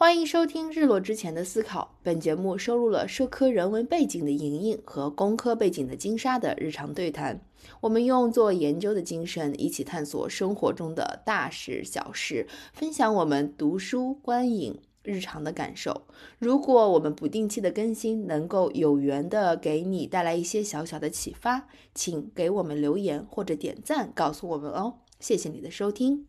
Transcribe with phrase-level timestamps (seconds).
[0.00, 1.96] 欢迎收听《日落之前的思考》。
[2.04, 7.44] 本节目收录了社科人文背景的莹莹和工科背景的金沙的日常对谈。
[7.80, 16.02] 我们用做研究的精神，一起探索生活中的大事小事，分享我们读书、观影、日常的感受。
[16.38, 24.98] 如果我们不定期的更新，能够有缘的给你带来一些小小的启发，请给我们留言或者点赞，告诉我们哦。
[25.18, 26.28] 谢谢你的收听。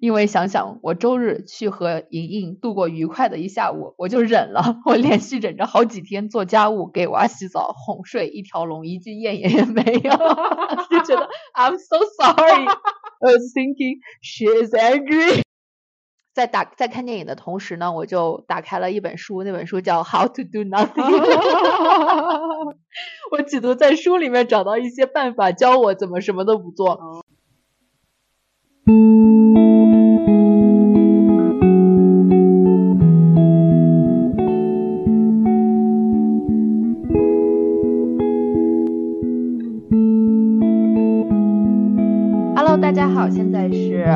[0.00, 4.80] 因为想想我周日去和莹莹度过愉快的一下午，我就忍了。
[4.86, 10.10] 我连续忍着好几天做家务、给娃洗澡、哄睡，一条龙，一句怨言也没有，
[10.90, 12.66] 就觉得 I'm so sorry.
[12.66, 15.42] I was thinking she is angry.
[16.34, 21.20] 在打在看电影的同时呢，我就打开了一本书，那本书叫《How to Do Nothing》。
[23.30, 27.22] 我企图在书里面找到一些办法，教我怎么什么都不做。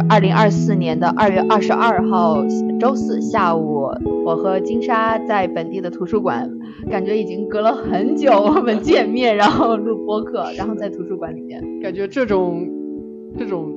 [0.08, 2.44] 二零二四年的二月二十二号
[2.80, 3.88] 周四下午，
[4.24, 6.50] 我和金沙在本地的图书馆，
[6.90, 12.66] 感觉已经隔了很久，我们见面，然后录播客，然后在图书馆里面，感觉这种
[13.38, 13.72] 这种。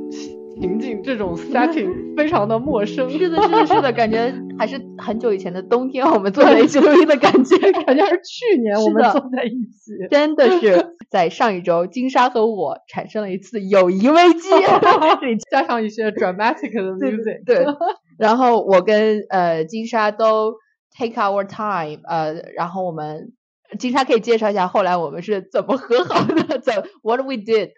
[0.60, 6.78] 情境这种 setting 非常的陌生，是的，是的，是的， 感觉还是很久以前的冬天，我们坐在一起。
[6.78, 14.50] 录音的感觉，感觉还是去年我们坐在一起，真的是在上一周，金沙和我产生了一次友谊危机，
[15.52, 17.66] 加上一些 dramatic 的 music，对，
[18.18, 20.54] 然后我跟呃金沙都
[20.98, 23.34] take our time，呃，然后我们
[23.78, 26.74] 金沙可以介绍一下后来我们是怎么和好的，怎
[27.04, 27.72] what we did。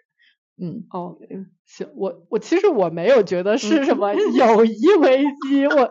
[0.56, 1.16] 嗯哦，
[1.66, 5.90] 行，我我其实我没有觉得是什么友谊危机，我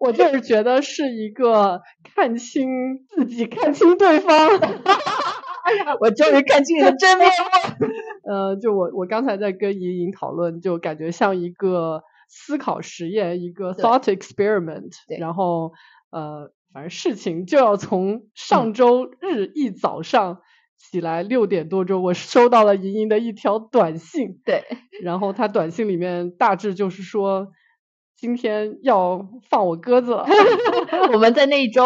[0.00, 1.80] 我就是觉得是一个
[2.16, 2.68] 看清
[3.14, 4.34] 自己，看清对方。
[5.64, 7.86] 哎呀，我终于看清你的真面目。
[8.30, 14.92] 呃，就我我刚才在跟莹莹讨论，就感觉像一个思考实验，一个 thought experiment。
[15.18, 15.72] 然后
[16.10, 20.40] 呃，反正事情就要从上周日一早上。
[20.82, 24.40] 起来六点多钟，我收到了莹莹的一条短信。
[24.46, 24.64] 对，
[25.04, 27.48] 然后他短信里面大致就是说，
[28.16, 30.24] 今天要放我鸽子了。
[31.12, 31.82] 我们在那一周，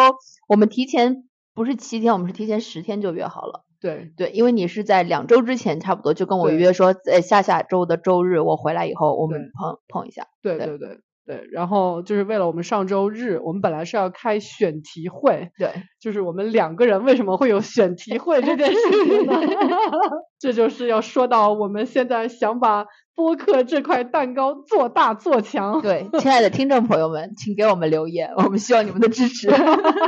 [0.47, 3.65] 我们提前不是七天，我们是提前十天就约好了。
[3.85, 10.27] 对对，因为你是在两周之前，差不多就跟我约说，在下下周的周日我回来以后，我们碰碰一下。
[10.43, 11.01] 对对对。
[11.27, 15.71] 对，然后就是为了我们上周日，我们本来是要开选题会，对，
[16.05, 18.77] 就是我们两个人为什么会有选题会这件事
[19.07, 19.41] 情呢？
[20.39, 22.85] 这就是要说到我们现在想把。
[23.17, 29.49] 播客这块蛋糕做大做强，对，亲爱的听众朋友们，请给我们留言，我们需要你们的支持。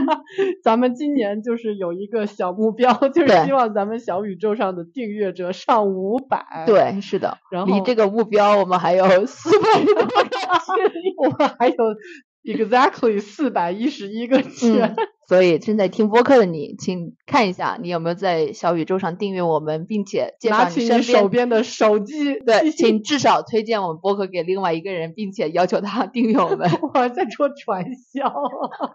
[0.65, 6.65] 咱们今年就是有一个小目标，就是希望咱们小宇宙上的订阅者上五百。
[6.67, 7.39] 对，是的。
[7.49, 10.11] 然后离这个目标我们还有四百多个，
[11.23, 11.75] 我们还有。
[12.47, 14.95] Exactly 四百一十一个钱，
[15.27, 26.71] 所以正在听播客的你，请看一下你有没有在小宇宙上订阅我们，并且拿起你手边的手机，对，请至少推荐我们播客给另外一个人，并且要求他订阅我们。
[26.95, 28.33] 我在做传销。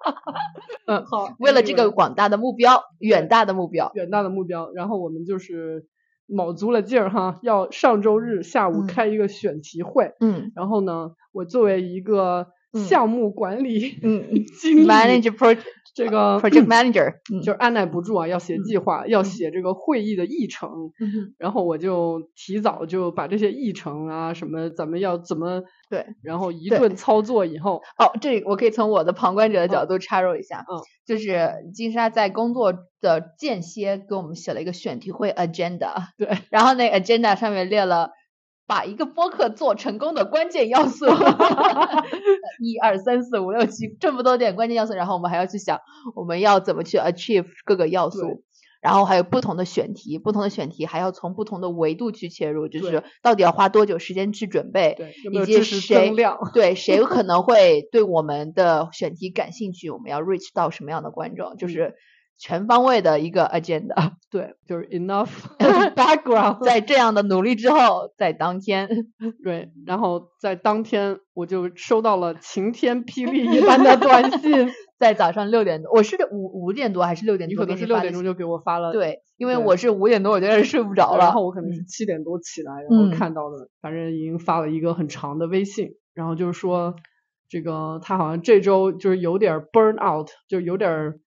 [0.88, 5.88] 嗯，好，为了这个广大的目标，远大的目标，远大的目标，然后我们就是
[6.26, 10.14] 卯足了劲儿哈，要上周日下午开一个选题会。
[10.22, 12.48] 嗯，然后呢，我作为一个。
[12.74, 20.92] 项目管理，嗯 经理，manager project 这个 project manager 就是按耐不住啊，要写计划，要写这个会议的议程，
[21.38, 38.12] 然后我就提早就把这些议程啊什么，咱们要怎么对，然后一顿操作以后，哦，这我可以从我的旁观者的角度插入一下，嗯，就是金沙在工作的间歇给我们写了一个选题会 agenda，对，然后那 agenda 上面列了。
[38.68, 41.06] 把一个播客做成功的关键要素，
[42.62, 45.80] 一二三四五六七这么多点关键要素，然后我们还要去想
[46.16, 48.44] 我们要怎么去 achieve 各个要素，
[48.82, 54.96] 然后还有不同的选题，不同的选题还要从不同的维度去切入，就是到底要花多久时间去准备，
[55.32, 56.14] 以及谁
[56.54, 61.96] 对谁可能会对我们的选题感兴趣，我们要 reach 到什么样的观众，就是。
[62.44, 65.30] 全方位的一个 agenda，对，就是 enough
[65.94, 66.64] background。
[66.64, 68.88] 在这样的努力之后，在当天，
[69.44, 77.52] 对，然后在当天我就收到了晴天霹雳一般的 短信，在早上六点多，我是五五点多还是六点多？
[77.52, 86.96] 你可能是六点钟就给我发了，对，因为我是五点多我就开始睡不着了，然后我可能是七点多起来，然后看到的，反正已经发了一个很长的微信，然后就是说。
[87.54, 91.20] 这个他好像这周就是有点 burn out，就有点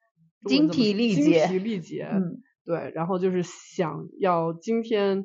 [0.46, 2.08] 精疲力竭，精疲力竭。
[2.10, 5.24] 嗯，对，然后就是想要今天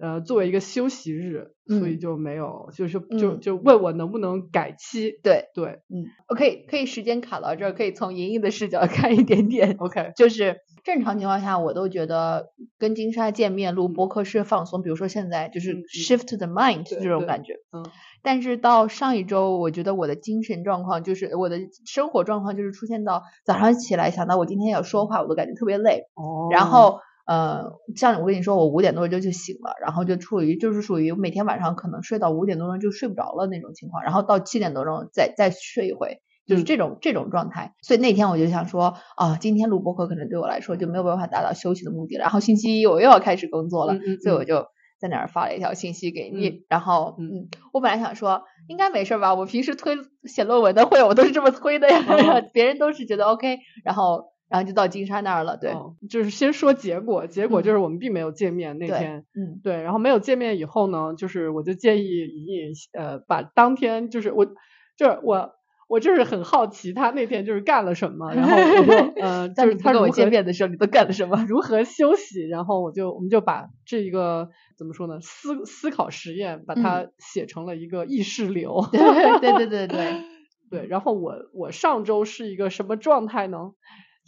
[0.00, 5.12] 呃作为一个休息日，所以就没有，就是就就问我能不能改期。
[5.22, 9.76] 对对，嗯，OK，可以时间卡到这儿，可以从莹莹的视角 看一点点。
[9.78, 12.48] OK，就是正常情况下，我都觉得
[12.78, 17.54] 跟金莎见面录播客是放松，比如说现在就是 shift the mind 这种感觉。
[17.72, 17.84] 嗯
[18.22, 26.04] 但是到上一周，我觉得我的精神状况，就是我的生活状况，就是出现到早上起来想到我今天要说话，我都感觉特别累。
[26.14, 36.20] 哦，然后呃，像我跟你说，我五点多钟就醒了，然后就处于就是属于每天晚上可能睡到五点多钟就睡不着了那种情况，然后到七点多钟再再睡一回。
[36.46, 42.22] 就是嗯这种、这种状态，所以那天我就想说，啊，今天录播课可能对我来说就没有办法达到休息的目的了。
[42.22, 44.66] 然后星期一我又要开始工作了，嗯嗯嗯所以我就
[45.00, 46.48] 在哪儿发了一条信息给你。
[46.48, 59.24] 嗯然后，嗯嗯，我本来想说应该没事儿吧，我平时推写论文的会我都是这么推的呀， 哦别人都是觉得 OK，然后然后就到金山那儿了，对，哦就是先说结果，结果嗯就是我们并没有见面那天。
[59.34, 65.52] 嗯对，然后没有见面以后呢，就是我就建议莹莹呃把当天就是我就是我
[65.90, 68.56] 我就是很好奇他那天就是干了什么，然后
[69.20, 71.44] 呃就是你不跟我见面的时候，你都干了什么？
[71.48, 78.86] 如何休息，然后我就我们就把这一个怎么说呢思思考实验把它写成了一个意识流。
[78.92, 79.00] 对
[79.40, 80.22] 对对对对，
[80.70, 83.72] 对，然后我我上周是一个什么状态呢？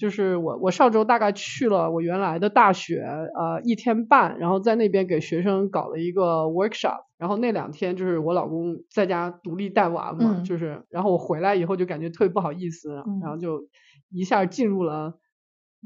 [0.03, 3.05] 就是我我上周大概去了我原来的大学
[3.39, 13.69] 呃一天半，然后在那边给学生搞了一个 workshop，然后那两天就是我老公在家独立带娃嘛，嗯就是然后我回来以后就感觉特别不好意思，嗯然后就
[14.11, 15.21] 一下进入了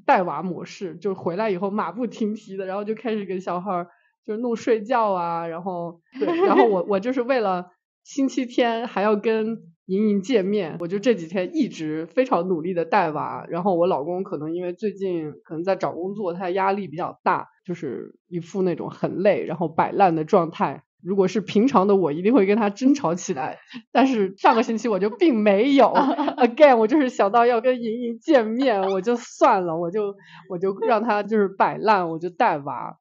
[0.07, 3.89] 带娃模式，就回来以后马不停蹄的，然后就开始给小孩儿
[4.25, 7.67] 就是弄睡觉啊，然后对，然后我我就是为了
[8.03, 20.83] 星期天还要跟莹莹见面，我就这几天一直非常努力的带娃，然后我老公可能因为最近可能在找工作，他压力比较大，就是一副那种很累然后摆烂的状态。
[21.03, 23.59] 如果是平常的我，一定会跟他争吵起来，
[23.93, 25.93] 但是上个星期我就并没有。
[25.94, 30.17] Again，我就是想到要跟莹莹见面，我就算了，我就
[30.50, 32.97] 我就让他就是摆烂，我就带娃。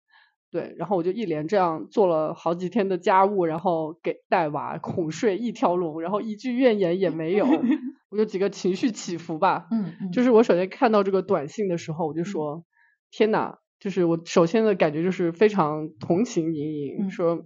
[0.52, 7.46] 对，然后我就一连这样做了好几天的家务，然后给带娃哄睡一条龙，然后一句怨言也没有。
[8.10, 12.64] 我有几个情绪起伏吧，嗯嗯，就是我首先看到这个短信的时候，我就说
[13.12, 17.44] ：“天呐！”就是我首先的感觉就是非常同情莹莹，嗯说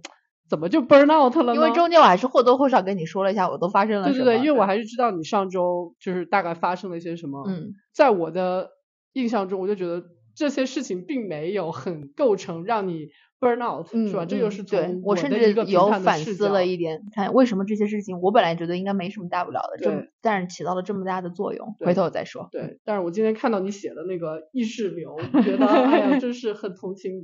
[0.48, 1.54] 怎么就 burn out 了呢？
[1.54, 7.44] 因为中间我还是或多或少跟你说了一下我都发生了什么，对对对，因为我还是知道你上周就是大概发生了一些什么。
[7.48, 8.70] 嗯在我的
[9.12, 10.02] 印象中，我就觉得
[10.34, 13.08] 这些事情并没有很构成让你
[13.40, 14.24] burn out，、嗯，是吧？
[14.26, 22.48] 这嗯又是对从我甚至有反思了一点，看为什么这些事情我本来觉得应该没什么大不了的，这么对但是起到了这么大的作用，回头我再说。
[22.52, 27.22] 对，但是我今天看到你写的那个意识流，觉得 哎呀，真是很同情你。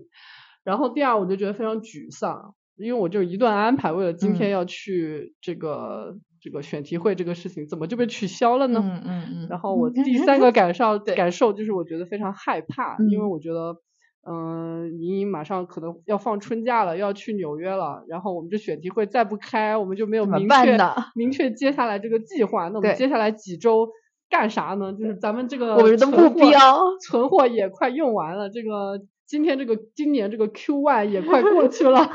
[0.64, 6.16] 然后第二，我就觉得非常沮丧，因为我就一段安排，为了今天嗯要去这个、
[6.46, 8.80] 这个选题会这个事情，怎么就被取消了呢？
[8.80, 9.48] 嗯嗯嗯。
[9.50, 13.74] 然后我第三个感受对感受就是我觉得非常害怕，因为嗯我觉得，
[14.28, 20.78] 嗯、莹莹马上可能要放春假了，要去纽约了，然后我们这选题会再不开，我们就没有明确
[21.16, 22.68] 明确接下来这个计划。
[22.68, 23.88] 那我们接下来几周
[24.30, 24.92] 干啥呢？
[24.92, 32.10] 就是咱们这个我们的目标存货也快用完了，这个今天这个今年这个 Q one 也快过去了，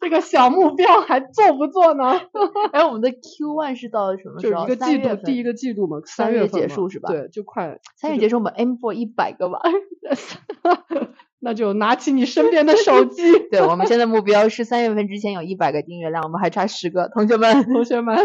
[0.00, 2.20] 这个小目标还做不做呢？
[2.72, 4.66] 哎，我们的 Q one 是到什么时候？
[4.66, 9.60] 就是一个季度，第一个季度嘛，三月月份结束是吧对，就快三月结束，我们 aim for 一百个吧。
[11.44, 17.64] 那就拿起你身边的手机， 对，我们现在目标是三月份之前有一百个订阅量，我们还差十个，同学们。
[17.64, 18.16] 同学们。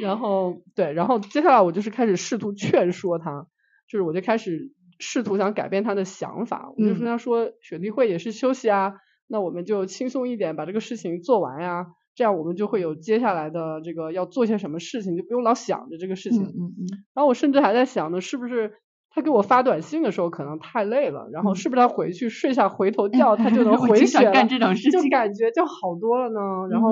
[0.00, 3.46] 然后对，然后接下来我就是开始试图劝说他，
[3.86, 6.94] 就是我就开始试图想改变他的想法，我就嗯。
[6.94, 8.94] 跟他说，选题会也是休息啊，
[9.28, 16.44] 那我们就轻松一点，把这个事情做完呀，这样我们就会有接下来的这个要做些什么事情，就不用老想着这个事情。
[16.46, 16.72] 嗯嗯。
[16.78, 18.74] 嗯，然后我甚至还在想呢，是不是
[19.10, 21.56] 他给我发短信的时候可能太累了，然后嗯。
[21.56, 25.10] 是不是他回去睡下回头觉，他就能 回血了，干这种事就情。
[25.10, 26.40] 感觉就好多了呢。
[26.70, 26.88] 然后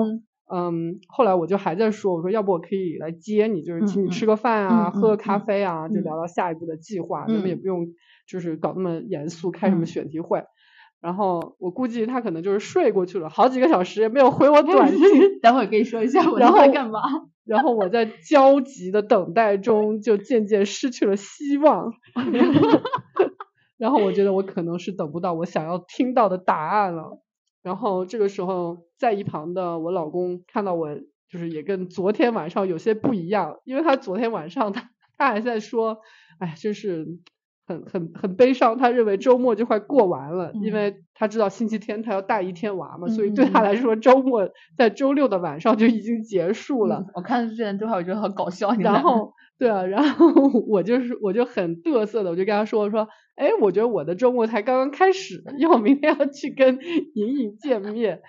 [0.51, 7.87] 嗯嗯，后来我就还在说，我说要不我可以来接你，就是请你吃个饭啊，嗯喝个嗯咖啡啊，就聊聊到下一步的计划，咱们也嗯不用
[8.27, 10.43] 就是搞那么严肃，开什么嗯选题会。
[10.99, 15.39] 然后我估计他可能就是睡过去了，好几个小时也没有回我短信。
[15.41, 16.99] 待会儿可以说一下我在干嘛。
[17.43, 21.91] 然后我在焦急的等待中，就渐渐失去了希望。
[23.79, 27.19] 然后我觉得我可能是等不到我想要听到的答案了。
[27.61, 30.95] 然后这个时候，在一旁的我老公看到我
[31.29, 35.99] 就是也跟昨天晚上有些不一样，因为他昨天晚上 他他还在说，
[36.39, 37.19] 哎，真是。
[37.67, 47.05] 很很很悲伤，他认为周末就快过完了，因为他知道星期天他要带一天娃嘛，所以对他来说周末在周六的晚上就已经结束了。
[47.13, 48.73] 我看这段对话，我觉得很搞笑。
[48.73, 50.25] 然后对啊，然后
[50.67, 56.79] 我就是我就很嘚瑟的，我就跟他说说，哎，我觉得我的周末才刚刚开始，因为我明天要去跟
[57.13, 58.21] 莹莹见面。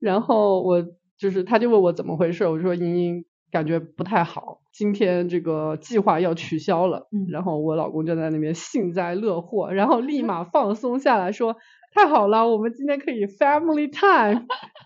[0.00, 0.82] 然后我
[1.18, 3.24] 就是他就问我怎么回事，我就说莹莹。
[3.52, 11.54] 感觉不太好，今天这个计划要取消了，然后我老公就在那边幸灾乐祸，然后立 马放松下来说，
[11.94, 14.40] 太好了，我们今天可以 family time，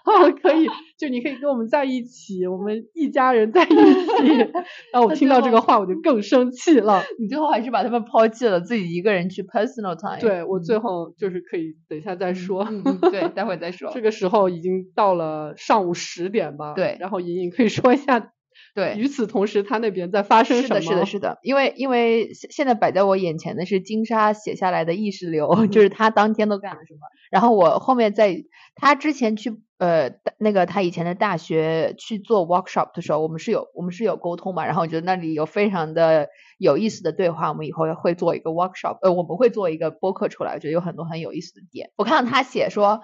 [0.04, 0.66] 啊，可以，
[0.98, 3.74] 就你可以跟我们在一起，我们一家人在一起。
[4.92, 7.02] 然后我听到这个话，我就更生气了。
[7.18, 10.20] 你最后还是把他们抛弃了，自己一个人去 personal time。
[10.20, 12.68] 对我最后就是可以等一下再说。
[12.70, 13.90] 嗯，对，待会再说。
[13.94, 16.74] 这个时候已经到了上午十点吧。
[16.74, 18.32] 对，然后莹莹可以说一下。
[18.78, 20.80] 对，与此同时，他那边在发生什么？
[20.80, 21.38] 是的，是的，是的。
[21.42, 27.00] 因为因为现现在摆在我眼前的是金沙写下来的意识流，就是他当天都干了什么。
[27.28, 28.44] 然后我后面在
[28.76, 34.64] 他之前去呃那个他以前的大学去做 workshop 的时候，我们是有我们是有沟通嘛。
[34.64, 37.48] 然后我觉得那里有非常的有意思的对话。
[37.48, 41.90] 我们以后会做一个 workshop，呃，我们会做一个播客出来，我觉得有很多很有意思的点。
[41.96, 43.02] 我看到他写说。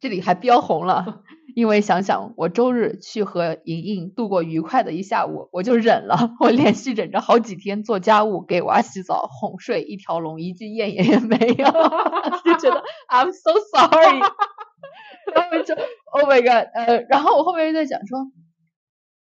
[0.00, 1.22] 这里还标红了，
[1.54, 6.34] 因为想想我周日去和莹莹度过愉快的一下午，我就忍了。
[6.40, 11.66] 我连续忍着好几天做家务、给娃洗澡、哄睡，一条龙，一句怨言也没有，
[12.44, 14.20] 就觉得 I'm so sorry。
[15.34, 15.74] 然后就
[16.12, 18.18] Oh my God，呃，然后我后面又在想说，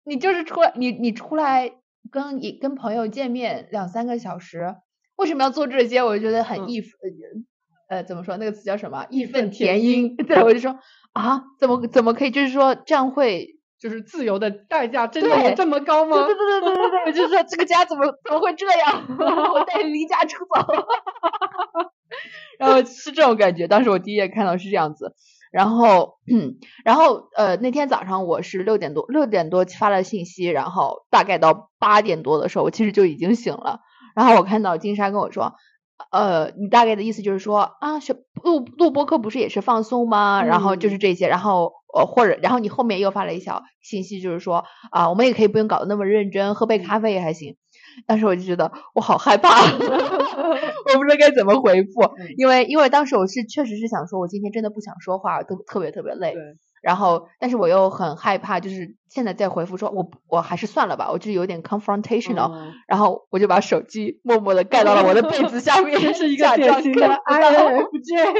[0.05, 1.71] 你就是出来，你你出来
[2.09, 4.75] 跟跟朋友见面两三个小时，
[5.17, 6.01] 为什么要做这些？
[6.01, 6.89] 我就觉得很义愤。
[7.89, 9.05] 呃，怎么说那个词叫什么？
[9.09, 10.15] 义愤填膺。
[10.15, 10.77] 对，我就说
[11.13, 12.31] 啊，怎么怎么可以？
[12.31, 16.17] 就是说这样会，就是自由的代价真的有这么高吗？
[16.27, 19.03] 对对对对对对，我 就说这个家怎么怎么会这样？
[19.53, 20.65] 我带你离家出走。
[22.59, 25.15] 然后是这种感觉，当时我第一眼看到是这样子。
[25.51, 26.19] 然后，
[26.85, 33.79] 然后呃，那天早上我是六点多六点多发了信息，然后大概到八点多的时候，我其实就已经醒了。
[34.15, 35.55] 然后我看到金莎跟我说。
[36.11, 38.13] 呃，你大概的意思就是说啊，学
[38.43, 40.41] 录录播课不是也是放松吗？
[40.43, 47.55] 然后就是这些，然后呃或者然后你后面又发了一条信息，就是说啊，我们也可以不用搞得那么认真，喝杯咖啡也还行。
[48.05, 52.01] 当时我就觉得我好害怕， 我不知道该怎么回复，
[52.37, 56.33] 因为因为当时我是确实是想说，我今天真的不想说话，都特别特别累。
[56.81, 62.51] 然后，但是我又很害怕，就是现在再回复说，我我还是算了吧，我就有点 confrontational，
[62.87, 68.33] 然后我就把手机默默的盖到了我的被子下面， 是一个典型的 INFJ。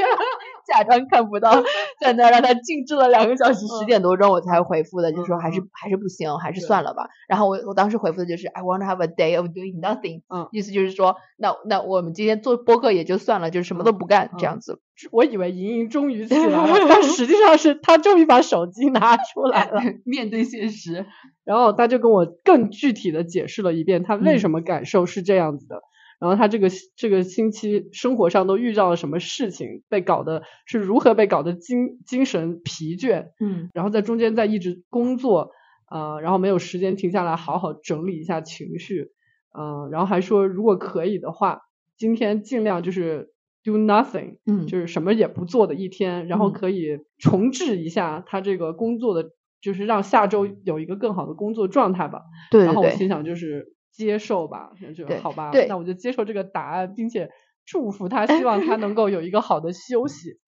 [0.70, 1.64] 假装看不到，
[2.00, 7.08] 在那让他静置了两个小时，十点多钟我才回复的，就说还是还是不行，还是算了吧。
[7.26, 14.80] 然后我我当时回复的就是 I want to have a day of doing nothing，嗯，意思就是说，那那我们今天做播客也就算了，就是什么都不干这样子。
[15.10, 21.06] 我以为莹莹终于起来了，但实际上是她终于把手机拿出来了，面对现实。
[21.44, 25.80] 然后他就跟我更具体的解释了一遍，他为什么感受是这样子的。
[26.20, 35.52] 然后他这个这个星期生活上都遇到了什么事情，被搞的是如何被搞得精精神疲倦，嗯，然后在中间在一直工作，
[35.86, 39.12] 啊，然后没有时间停下来好好整理一下情绪，
[39.58, 41.60] 嗯，然后还说如果可以的话，
[41.96, 43.32] 今天尽量就是
[43.64, 49.30] do nothing，嗯，就是什么也不做的一天，然后可以重置一下他这个工作的，
[49.62, 52.22] 就是让下周有一个更好的工作状态吧。
[52.50, 53.74] 对，然后我心想就是。
[53.92, 57.28] 接受吧，就好吧，那我就接受这个答案，并且
[57.66, 60.38] 祝福他， 希望他能够有一个好的休息。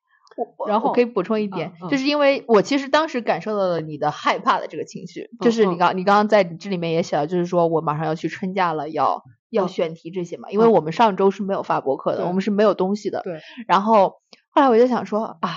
[0.56, 13.20] 我然后我可以补充一点，就是因为我其实当时感受到了你的害怕的这个情绪，就是你刚你刚刚在这里面也写了，就是说我马上要去春假了，要要选题这些嘛，因为我们上周是没有发博客的，我们是没有东西的。
[13.22, 13.40] 对。
[13.66, 14.14] 然后
[14.48, 15.50] 后来我就想说，哎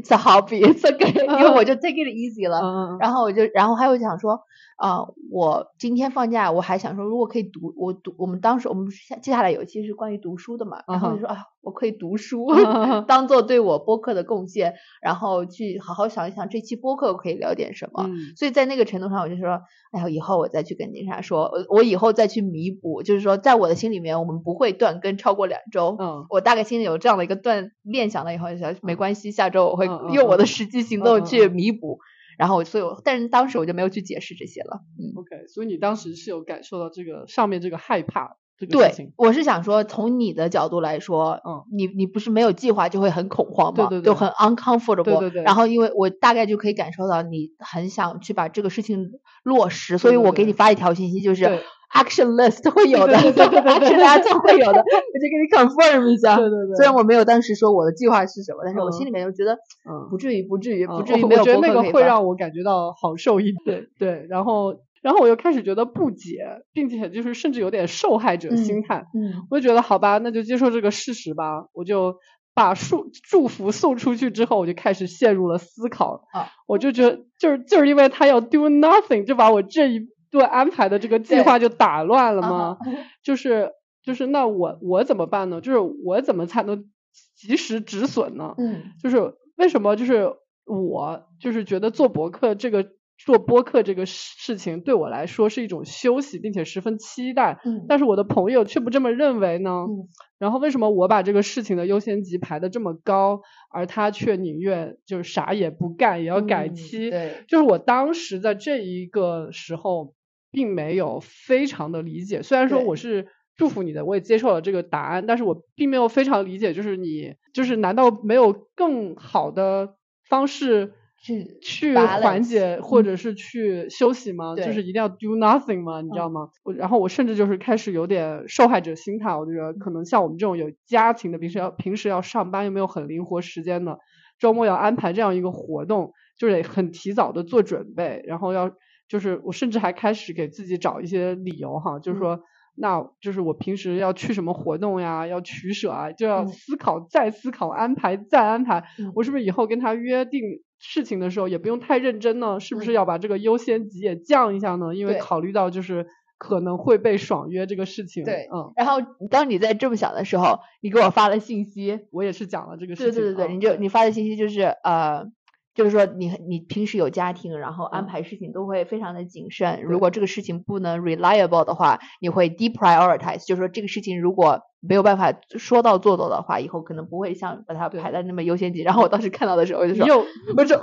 [0.00, 2.96] ，it's a hobby，it's okay，因为我就 take it easy 了。
[2.98, 4.40] 然后我就然后还有想说。
[4.80, 12.46] 啊，我今天放假，我还想说，如果可以读，我读，我们当时我们下接下来有一期是关于读书的嘛，然后就说啊，我可以读书，
[13.06, 14.72] 当做对我播客的贡献，
[15.02, 18.08] 然后去好好想一想这期播客可以聊点什么。
[18.36, 19.60] 所以在那个程度上，我就说，
[19.92, 25.94] 哎呀，以后我再去跟金莎说，我我以后再去弥补，就是说，在我的心里面，我们不会断更超过两周。
[26.00, 31.98] 嗯，我大概心里有这样的一个断念想了以后，就想没关系，下周我会用我的实际行动去弥补。
[32.40, 34.80] 然后，所以，我，但是当时我就没有去解释这些了。
[34.98, 38.38] 嗯，OK，所以你当时是有感受到这个上面这个害怕。
[38.58, 39.12] 这个事情对，。
[39.16, 43.88] 我是想说，从你的角度来说，嗯，你你不是没有计划就会很恐慌吗？
[43.88, 45.04] 对对对就很 uncomfortable。
[45.04, 56.36] 对对对然后因为我大概就可以感受到你很想去把这个事情落实，所以我给你发一条信息，就是对 action list 会有的，action list 会有的，我就给你 confirm 一下。
[56.36, 59.54] 对对对虽然我没有当时说我的计划是什么，但是我嗯心里面就觉得
[59.88, 63.86] 嗯不至于，不至于，不嗯至于没有我我觉得那个会让我感觉到好受一点。
[63.98, 69.06] 对，然后然后我又开始觉得不解，并且就是甚至有点受害者心态。
[69.14, 71.66] 嗯我就觉得好吧，那就接受这个事实吧。
[71.72, 72.16] 我就
[72.54, 76.22] 把祝祝福送出去之后，我就开始陷入了思考。
[76.32, 82.74] 啊我就觉得就是就是因为他要 do nothing，就把我这一顿安排的这个计划就打乱了啊吗？
[82.80, 82.86] 哈
[83.22, 83.72] 就是
[84.02, 85.60] 就是那我我怎么办呢？
[85.60, 86.90] 就是我怎么才能
[87.36, 88.54] 及时止损呢？
[88.58, 90.32] 嗯就是为什么就是
[90.64, 92.86] 我就是觉得做博客这个
[93.18, 97.60] 做播客这个事情对我来说是一种休息，并且十分期待。
[97.66, 99.86] 嗯但是我的朋友却不这么认为呢。
[99.88, 100.08] 嗯
[100.40, 107.10] 然后为什么我把这个事情的优先级排的这么高，而他却宁愿就是啥也不干，也要改嗯期？
[107.10, 110.14] 对，就是我当时在这一个时候，
[110.50, 112.42] 并没有非常的理解。
[112.42, 119.96] 虽然说我是祝福你的，我也接受了这个答案，但是我并没有非常理解，就是你就是难道没有更好的
[120.28, 124.56] 方式去去缓解或嗯者是去休息吗？
[124.56, 126.00] 就是一定要 do nothing 吗？
[126.00, 126.48] 你知道嗯吗？
[126.64, 133.98] 我然后我甚至就是开始有点受害者心态，我就觉得可能像我们这种有家庭的，平时要平时要上班又没有很灵活时间的，
[134.38, 138.72] 周末要安排这样一个活动，就得很提早的做准备，然后要
[139.10, 142.40] 就是我甚至还开始给自己找一些理由哈，就是嗯说。
[142.76, 148.84] 那就是我平时要去什么活动呀，要取舍啊，就要嗯思考、再思考、安排再安排。
[148.98, 150.40] 嗯我是不是以后跟他约定
[150.78, 152.58] 事情的时候也不用太认真呢？
[152.58, 154.94] 是不是嗯要把这个优先级也降一下呢？
[154.94, 156.06] 因为考虑到就是
[156.38, 158.24] 可能会被爽约这个事情。
[158.24, 163.20] 对嗯，然后当你在这么想的时候，你给我发了信息，我也是讲了这个事情。
[163.20, 165.26] 对对对你就你发的信息就是呃，
[165.74, 169.82] 就是说你你平时有家庭，然后安嗯排事情都会非常的谨慎。
[169.82, 178.82] 如果这个事情不能 reliable 的话，你会 deprioritize，就是说这个事情如果没有办法说到做到的话，以后可能不会像把它排在那么优先级。
[178.82, 180.24] 然后我当时看到的时候，我就说，你又
[180.56, 180.80] 我就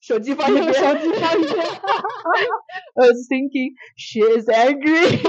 [0.00, 1.56] 手机放一边，手机放一边
[2.94, 5.18] I was thinking she is angry。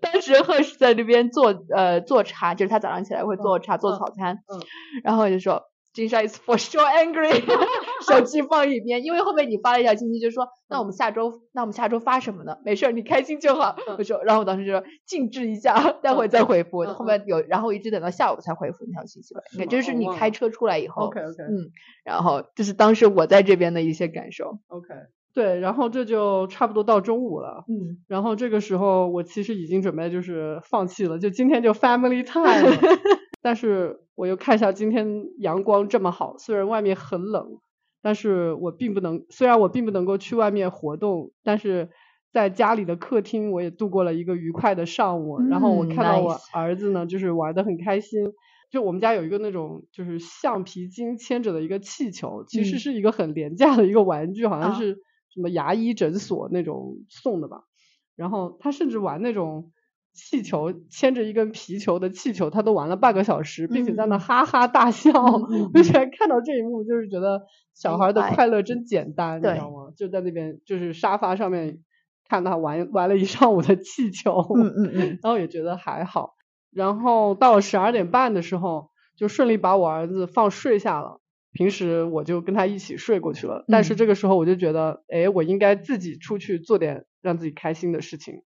[0.00, 4.60] 当时赫是在那边做呃做茶，就是他早上起来会做茶、做嗯早餐，嗯
[5.04, 7.42] 然后我就说金莎 is for sure angry，
[8.08, 12.56] 手机放一边，因为后面你发了一条信息，就说那我们下周那我们下周发什么呢？
[12.64, 13.76] 没事儿，你开心就好。
[13.86, 16.84] 嗯我说，然后我当时就说静置一下，待会儿再回复。
[16.84, 21.70] 嗯后面有，然后一直等到下午才回复那条信息吧，应该就是你开车出来以后 OK OK 嗯，
[22.04, 24.58] 然后这是当时我在这边的一些感受。
[24.68, 24.88] OK。
[25.34, 27.64] 对，然后这就差不多到中午了。
[27.68, 32.76] 嗯，然后这个时候我其实已经准备就是放弃了，就今天就 family time 了。
[33.40, 37.58] 但是我又看一下今天阳光这么好，虽然外面很冷，
[38.02, 41.88] 但是我并不能，虽然我并不能够去外面活动，但是
[42.30, 45.40] 在家里的客厅我也度过了一个愉快的上午。
[45.48, 48.32] 然后我嗯看到我儿子呢，就是玩的很开心。
[48.70, 54.96] 就我们家有一个那种就是橡皮筋牵着的一个气球，其实嗯是一个很廉价的一个玩具，好像啊是
[55.32, 57.62] 什么牙医诊所那种送的吧。
[58.16, 59.72] 然后他甚至玩那种
[60.12, 65.10] 气球，牵着一根皮球的气球，他都玩了半个小时，并且在那嗯哈哈大笑。
[65.72, 67.42] 我居然看到这一幕，就是觉得
[67.74, 69.92] 小孩的快乐真简单，你知道吗？
[69.96, 71.78] 就在那边就是沙发上面
[72.28, 76.34] 看他玩玩了一上午的气球，嗯嗯嗯，然后也觉得还好。
[76.70, 81.21] 然后到了十二点半的时候，就顺利把我儿子放睡下了。
[81.52, 88.42] 平时我就跟他一起睡过去了，但是嗯这个时候我就觉得，哎，我应该自己出去做点让自己开心的事情，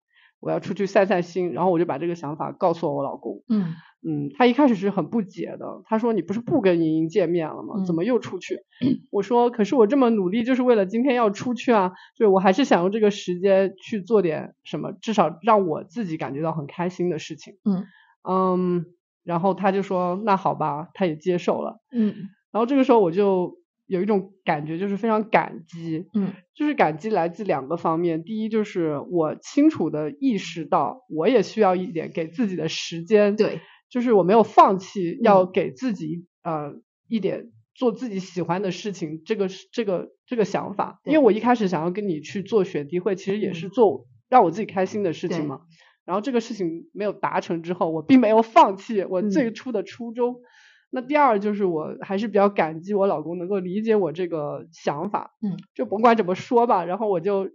[0.41, 1.53] 我要出去散散心。
[1.53, 7.85] 然后我就把这个想法告诉了我老公，嗯嗯，他一开始是很不解的，他说你不是不跟莹莹见面了吗？
[7.87, 8.57] 怎嗯么又出去？
[9.11, 17.55] 我说可是我这么努力就是为了今天要出去啊，就是我还是想用这个时间去做点什么，至少让我自己感觉到很开心的事情。
[17.65, 17.85] 嗯
[18.29, 18.87] 嗯，
[19.25, 21.81] 然后他就说那好吧，他也接受了。
[21.93, 22.15] 嗯
[22.53, 28.23] 然后这个时候我就有一种感觉，就是非常感激，嗯就是感激来自两个方面。
[28.23, 36.75] 第一就是我清楚的意识到，我也需要一点给自己的时间，对，就是我没有放弃要嗯给自己、呃
[37.09, 41.01] 一点做自己喜欢的事情，这个是这个这个想法。
[41.05, 45.63] 因为我一开始想要跟你去做选题会，其实也是嗯做让我自己开心的事情嘛。
[46.05, 50.37] 然后这个事情没有达成之后，我并没有放弃我嗯最初的初衷。
[50.91, 57.49] 那第二就是我还是比较感激我老公能够理解我这个想法，嗯，就甭管怎么说吧，然后我就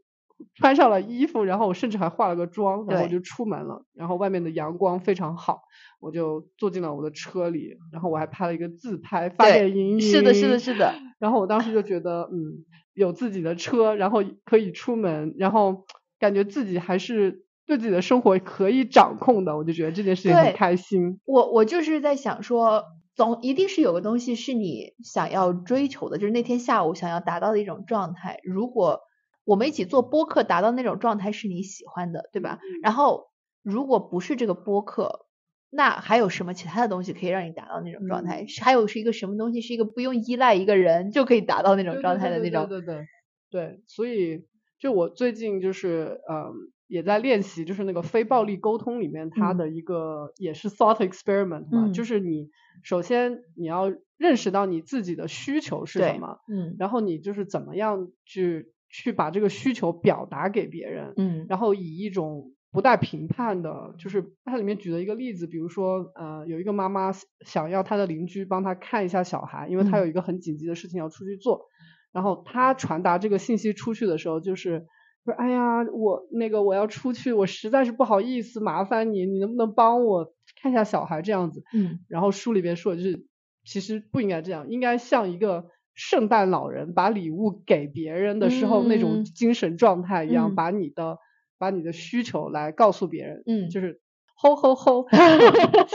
[0.56, 3.86] 穿上了衣服，然后我甚至还化了个妆，然后我就出门了。
[3.94, 5.62] 然后外面的阳光非常好，
[6.00, 10.02] 我就坐进了我的车里，然后我还拍了一个自拍发给莹莹。
[10.02, 10.94] 是的，是的，是的。
[11.20, 15.86] 然后我当时就觉得，嗯，有自己的车，然后可以出门，然后
[16.20, 21.20] 感觉自己还是对自己的生活可以掌控的，我就觉得这件事情很开心。
[21.26, 22.84] 我我就是在想说。
[23.16, 28.40] 总一定是有个东西是你想要追求的，就是那天下午想要达到的一种状态。
[28.44, 29.02] 如果
[29.46, 32.60] 我们一起做播客，达到那种状态是你喜欢的，对吧？
[32.84, 33.28] 然后
[33.64, 35.28] 如果不是这个播客，
[35.70, 38.46] 那还有什么其他的东西可以让你达到那种状态？
[38.62, 42.68] 还有是一个什么东西，是一个不用依赖一个人就可以达到那种状态的那种？
[42.68, 43.06] 对对对
[43.50, 44.46] 对，所以
[44.78, 46.74] 就我最近就是嗯。
[46.88, 52.50] 也在练习，就是那个非暴力沟通里面，它的一个也是 thought experiment 嘛，就是你
[52.84, 71.66] 首先你要认识到你自己的需求是什么，嗯，然后你就是怎么样去去把这个需求表达给别人，嗯，然后以一种不带评判的，就是它里面举了一个例子，比如说呃有一个妈妈想要她的邻居帮她看一下小孩，因为她有一个很紧急的事情要出去做，
[72.12, 74.86] 然后她传达这个信息出去的时候就是。
[75.26, 81.64] 说哎呀，我那个我要出去，我实在是不好意思麻烦你，你能不能帮我看一下小孩这样子？
[81.74, 83.26] 嗯，然后书里边说就是，
[83.66, 91.18] 其实不应该这样，应该像一个圣诞老人把礼物给别人的时候那种精神状态一样，把你的
[91.58, 94.02] 把你的需求来告诉别人，嗯，就是。
[94.38, 95.06] 吼吼吼！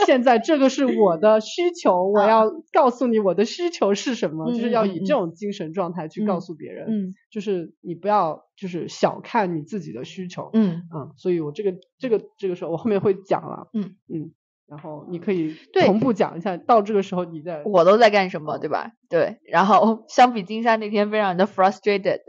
[0.05, 14.33] 现在这个是我的需求，我要告诉你我的需求是什么，就是要以这种精神状态去告诉别人，嗯，就是你不要就是小看你自己的需求，嗯嗯，所以我这个这个这个时候我后面会讲了，嗯嗯，
[14.67, 18.91] 然后你可以同步讲一下，到这个时候你在我都在干什么，对吧？
[19.07, 22.21] 对，然后 相比金莎那天非常的 frustrated，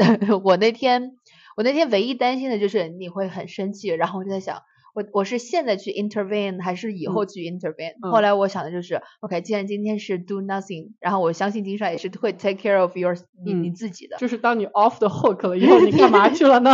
[0.44, 1.12] 我那天
[1.56, 4.58] 我那天唯一担心的就是你会很生气，然后我就在想。
[4.92, 7.94] 我我是现在去 intervene 还是以后去 intervene？
[8.10, 14.16] 后来我想的就是，OK，既然今天是 do nothing，然后我相信金莎也是会 take care of your 你你自己的。
[14.18, 16.70] 就是当你 off the hook 了以后，你干嘛去了呢？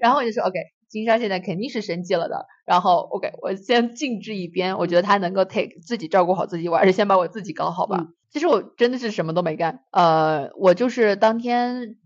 [0.00, 2.46] 然后我就说，OK，金莎现在肯定是生气了的。
[2.66, 8.08] 然后 OK，我先静置一边，我觉得他能够 take 自己照顾好自己，我还是先把我自己搞好吧。
[8.30, 11.96] 其实我真的是什么都没干，呃，我就是当天。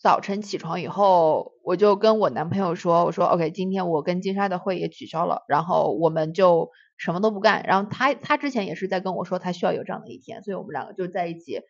[0.00, 7.64] 早晨起床以后，我就跟我男朋友说：“我说 OK，今天我跟金莎的会也取消了，然后我们就什么都不干。
[7.66, 11.62] 然后他他之前也是在跟我说他需要有这样的一天，所以我们两个就在一起，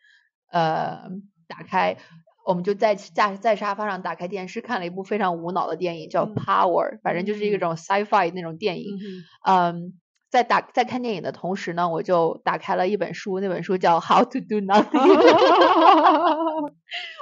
[0.51, 1.09] 呃，
[1.47, 1.97] 打开，
[2.45, 8.97] 我们就在在在沙发上打开电视看了一部非常无脑的电影，叫 Power，反正就是一种 sci-fi 那种电影，
[9.45, 14.99] 嗯。”在打在看电影的同时呢，我就打开了一本书，那本书叫《How to Do Nothing》。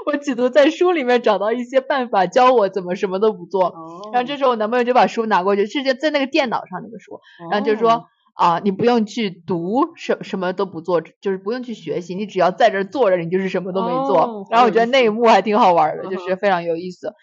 [0.05, 3.73] 我企图在书里面找到一些办法，教我怎么什么都不做。
[4.13, 7.19] 然后这时候我男朋友就把书拿过去，是在在那个电脑上那个书，
[7.51, 14.45] 然后就说啊，你不用去读，什什么都不做，就是不用去学习，你只要在这坐着，你就是什么都没做。
[14.51, 17.13] 然后我觉得那一幕还挺好玩的，就是非常有意思。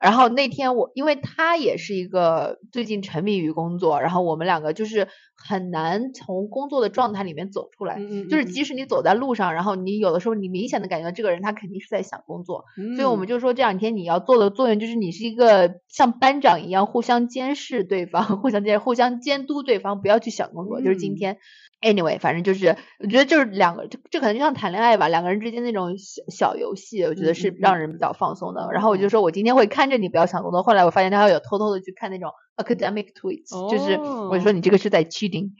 [0.00, 7.98] 然后那天我，因为他也是一个最近沉迷于工作，然后我们两个就是很难从工作的状态里面走出来。
[8.28, 12.64] 就是即使你走在路上，然后你有的时候你明显的感觉到这个人他肯定是在想工作。
[12.96, 20.80] 所以我们就说这两天你要做的作用就是你是一个像班长一样互相监视对方， 互相监互相监督对方，不要去想工作。
[20.80, 21.38] 就是今天。
[21.84, 28.66] Anyway，反正就是我觉得就是两个，这这可能就像谈恋爱吧，两个人之间那种小小游戏，我觉得是让人比较放松的。
[28.72, 30.62] 然后我就说我今天会看着你不要想工作。
[30.62, 35.50] 后来我发现他还有偷偷的去看那种 academic tweets，就是我就说你这个是在 cheating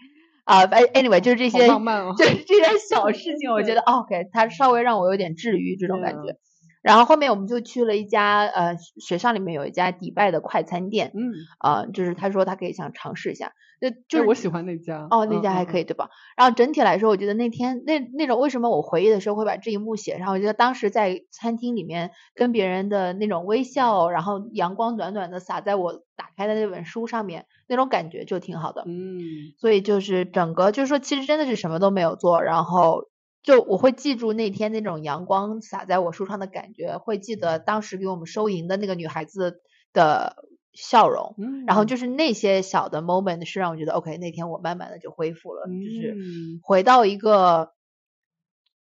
[0.44, 0.66] 啊。
[0.66, 6.38] Anyway，就是这些，就是这些小 事情，我觉得 OK，他稍微让我有点治愈这种感觉。
[6.82, 13.52] 然后后面我们就去了一家呃学校里面有一家迪拜的快餐店，嗯啊，就是他说他可以想尝试一下，
[13.90, 16.08] 就就是我喜欢那家哦，那家还可以对吧？
[16.36, 20.32] 然后整体来说，我觉得那天那那种为什么我回忆的时候会把这一幕写上？
[20.32, 29.20] 我觉得当时在餐厅里面跟别人的那种微笑，然后阳光暖暖的洒在我打开的那本书上面，那种感觉就挺好的，嗯，
[29.58, 33.08] 所以就是整个就是说其实真的是什么都没有做，然后。
[33.44, 39.60] 就我会记住那天那种阳光洒在我书上的感觉，会记得当时给我们收银的那个女孩子
[39.92, 40.43] 的
[40.74, 41.34] 笑容，
[41.66, 46.16] 然后就是那些小的 moment 是让我觉得 OK，那天我慢慢的就恢复了，就是
[46.62, 47.72] 回到一个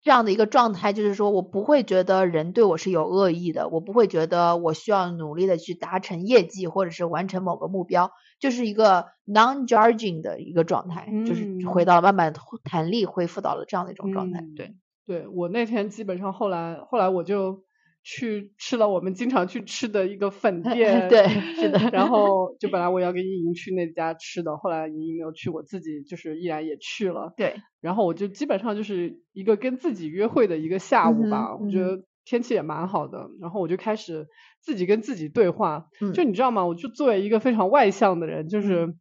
[0.03, 8.11] 这样的一个状态，就是说我不会觉得人对我是有恶意的，我不会觉得我需要努力的去达成业绩或者是完成某个目标。
[8.41, 14.45] 就是一个 non-judging 的一个状态，就是回到慢慢弹力恢复到了这样的一种状态。
[14.57, 17.64] 对，对我那天基本上后来后来我就
[18.11, 21.29] 去吃了我们经常去吃的一个粉店，对，
[21.61, 21.79] 是的。
[21.92, 27.35] 然后就本来我要跟莹莹去那家吃的，后来莹莹没有去，我自己就是依然也去了。
[27.37, 27.57] 对。
[27.83, 34.27] 然后我就基本上就是一个跟自己约会的一个下午吧，我觉得天气也蛮好的，然后我就开始
[34.62, 35.85] 自己跟自己对话。
[36.14, 36.64] 就你知道吗？
[36.64, 38.94] 我就作为一个非常外向的人，就是。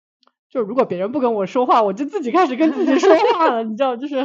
[0.50, 4.15] 就如果别人不跟我说话，我就自己开始跟自己说话了，你知道，就是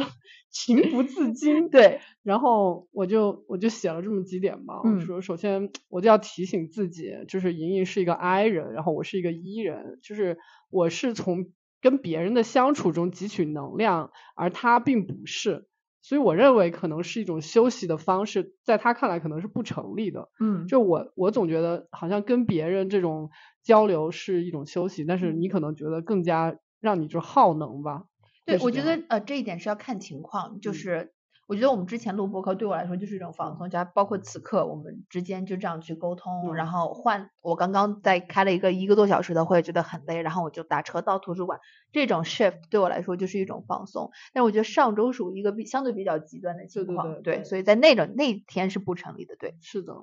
[0.53, 1.67] 情不自禁。
[1.71, 4.79] 对，然后我就我就写了这么几点吧。
[4.81, 10.37] 我说，首先我就要提醒自己，就是莹莹是一个 I 人，然后我是一个 E 人，就是
[10.69, 11.47] 我是从
[11.81, 15.67] 跟别人的相处中汲取能量，而他并不是。
[16.05, 20.29] 所以我认为可能是一种休息的方式，在他看来可能是不成立的。
[20.39, 23.29] 嗯，就我我总觉得好像跟别人这种
[23.63, 28.03] 交流是一种休息，但是你可能觉得更加让你就耗能吧。
[28.45, 31.13] 对，我觉得呃这一点是要看情况，就是。
[31.45, 41.59] 我觉得我们之前录播客对我来说就是一种放松，加包括此刻我们之间就这样去沟通，然后换我刚刚在开了一个一个多小时的会，觉得很累，然后我就打车到图书馆，
[41.91, 44.09] 这种 shift 对我来说就是一种放松。
[44.31, 49.53] 但我觉得上周属于一个比相对比较极端的情况，对，所以在那种那天是不成立的，对。
[49.61, 49.93] 是的。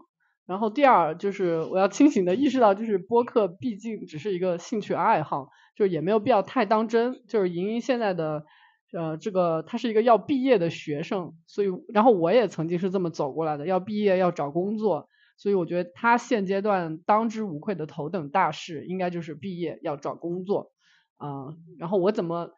[0.51, 7.23] 然后第二就是我要清醒的意识到，就是播客毕竟只是一个兴趣爱好，就也没有必要太当真。
[7.29, 8.45] 就是莹莹现在的。
[8.93, 20.73] 呃，这个他是一个要毕业的学生，所以然后我也曾经是这么走过来的，要毕业要找工作，所以我觉得他现阶段当之无愧的头等大事应该就是毕业要找工作
[21.19, 21.55] 啊。
[21.79, 22.51] 然后我怎么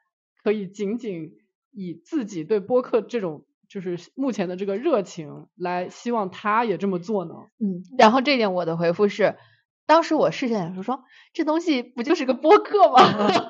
[0.42, 1.32] 可以仅仅
[1.70, 7.34] 以自己对播客这种就是目前的这个热情来希望他也这么做呢？
[7.58, 9.36] 嗯，然后这点我的回复是。
[9.84, 11.02] 当时我试下想说说
[11.34, 12.98] 这东西不就是个播客吗？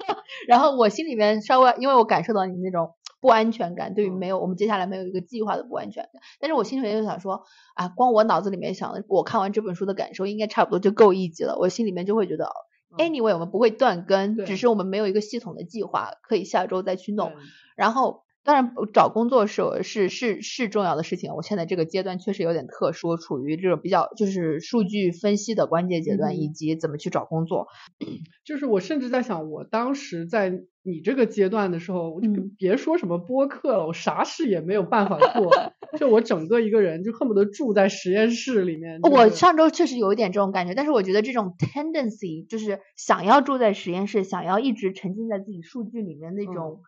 [0.49, 6.23] 然后我心里面稍微，因为我感受到你那种不安全感，对于没有我们接下来没有一个计划的不安全感。
[6.41, 11.59] 但是我心里面就想说啊，光我脑子里面想的，我看完这本书的感受应该差不多就够一集了。
[11.61, 12.51] 我心里面就会觉得
[12.97, 17.33] ，anyway 我们不会断更，只是我们没有一个系统的计划，可以下周再去弄。
[17.77, 18.25] 然后。
[18.45, 21.35] 当然，找工作是是是是重要的事情。
[21.35, 27.69] 我现在这个阶段确实有点特殊，处于这种比较就是数据分析的关键阶段，以及怎么去找工作。
[28.45, 30.51] 就是我甚至在想，我当时在
[30.83, 32.29] 你这个阶段的时候，我就
[32.59, 35.53] 别说什么播客了，我啥事也没有办法做，
[35.97, 39.01] 就我整个一个人就恨不得住在实验室里面。
[39.03, 46.81] 我上周确实有一点这种感觉，但是我觉得这种 tendency 就是想要住在实验室，想要一直沉浸在自己数据里面那种。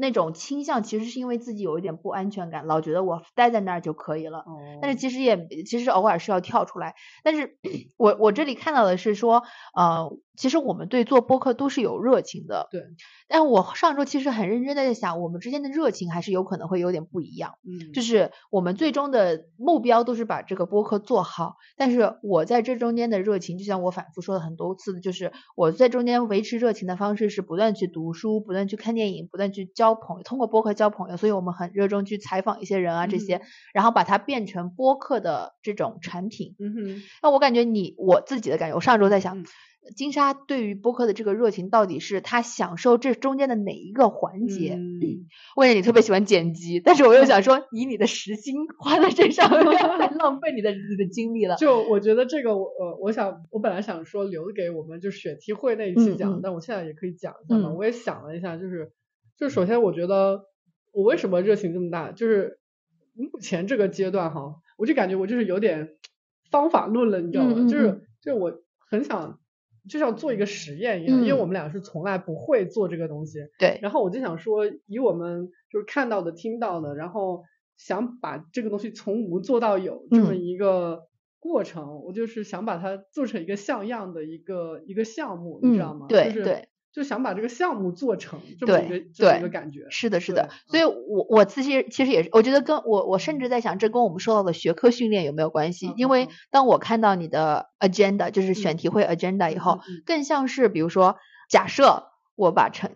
[0.00, 4.44] 那种倾向其实是因为自己有一点不安全感，老觉得我待在那儿就可以了。
[4.80, 6.94] 但是其实也其实偶尔是要跳出来。
[7.22, 7.58] 但是
[7.96, 10.10] 我我这里看到的是说，呃。
[10.40, 12.80] 其实我们对做播客都是有热情的，对。
[13.28, 17.58] 但我上周其实很认真的在想，我们之间的热情还是有可能会有点不一样。
[17.62, 31.18] 嗯，就是我们最终的目标都是把这个播客做好，但是我在这中间的热情，就像我反复说了很多次的，就是我在中间维持热情的方式是不断去读书，不断去看电影，不断去交朋友，通过播客交朋友。
[31.18, 33.42] 所以我们很热衷去采访一些人啊这些，
[33.74, 36.56] 然后把它变成播客的这种产品。
[36.58, 37.02] 嗯哼。
[37.22, 39.44] 那我感觉你我自己的感觉，我上周在想。
[39.96, 44.78] 金沙对于播客的这个热情，到底是他享受这中间的哪一个环节？
[45.56, 49.64] 我感觉你特别喜欢剪辑，但是我又想说，以你的时薪花在这上面，
[49.98, 51.56] 太 浪费你的你的精力了。
[51.56, 57.70] 就我觉得这个，我呃，我想我本来想说留给我们就选题会那一期讲，但我现在也可以讲一下嘛。
[57.70, 58.92] 我也想了一下，就是
[59.38, 60.44] 就首先我觉得
[60.92, 62.60] 我为什么热情这么大，就是
[63.14, 65.96] 目前这个阶段哈，我就感觉我就是有点
[66.50, 67.66] 方法论了，你知道吗？
[67.66, 69.38] 就是就是我很想。
[69.88, 73.38] 就像做一个实验一样，因为我们俩是从来不会做这个东西。
[73.58, 73.78] 对。
[73.82, 77.44] 然后我就想说，以我们就是看到的、听到的，然后
[77.76, 81.02] 想把这个东西从无做到有这么一个
[81.38, 86.06] 过程，我就是想把它做成一个像样的一个一个项目，你知道吗？
[86.08, 86.42] 对对。
[86.44, 86.69] 就
[87.04, 90.50] 想把这个项目做成这么一个这么一个感觉，是的，是的。
[90.66, 95.92] 所以，我我自己其实也是，我觉得跟我我甚至在想，这跟我们受到的学科训练有没有关系？
[95.96, 101.16] 因为当我看到你的 agenda，就是选题会 agenda 以后，更像是比如说，
[101.48, 102.90] 假设我把成。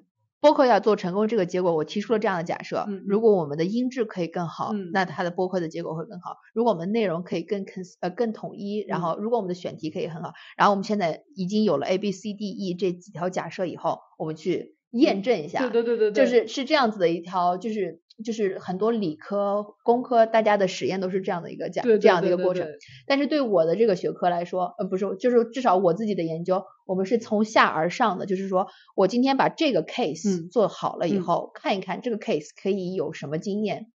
[0.44, 18.00] 播客要做成功，这个结果我提出了这样的假设：如果我们的音质可以更好，那它的播客的结果会更好；如果我们内容可以更 cons 呃更统一，然后如果我们的选题可以很好，然后我们现在已经有了 A B C D E 这几条假设以后，我们去验证一下，对对对对，就是是这样子的一条，就是。
[18.24, 22.64] 就是很多理科、工科，大家的实验都是这样的一个讲这样的一个过程。
[23.08, 28.24] 但是对我的这个学科来说，呃，不是，就是至少我自己的研究，我们是从下而上的。
[28.24, 33.88] 就是说我今天把这个 case 做好了以后，看一看这个 case 可以有什么经验，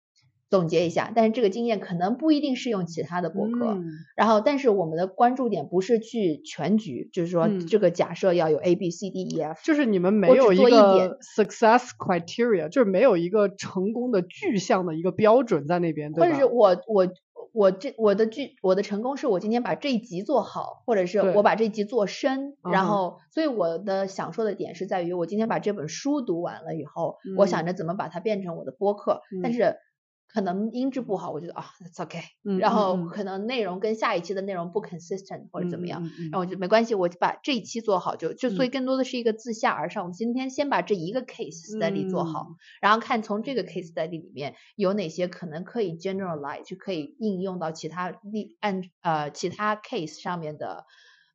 [0.49, 3.67] 总结一下，但是这个经验可能不一定适用其他的博客。
[3.67, 3.85] 嗯
[4.15, 9.61] 然后，但是我们的关注点不是去全局，就是说嗯这个假设要有 A B C D E F。
[9.63, 16.37] 就是你们没有做一点个 success criteria，就是没有一个成功的具象的一个标准在那边，对或者？
[16.37, 17.07] 是我我
[17.53, 29.75] 我这我的剧我的成功是我今天把这一集做好，或者是我把这一集做深，然后所以我的想说的点是在于我今天把这本书读完了以后，我想嗯着怎么把它变成我的播客，但嗯是
[30.31, 36.03] 可能音质不好，我觉得啊，that's okay，、嗯然后可能内容跟下一期的内容不 consistent 或者怎么样。
[36.03, 40.03] 嗯嗯嗯然后我就没关系，我就把这一期做好就就所以嗯更多的是一个自下而上。
[40.03, 50.85] 我们今天先把这一个 case study 做好，嗯然后看从这个 case study 里面有哪些可能可以 generalize 就可以应用到其他例案呃其他 case 上面的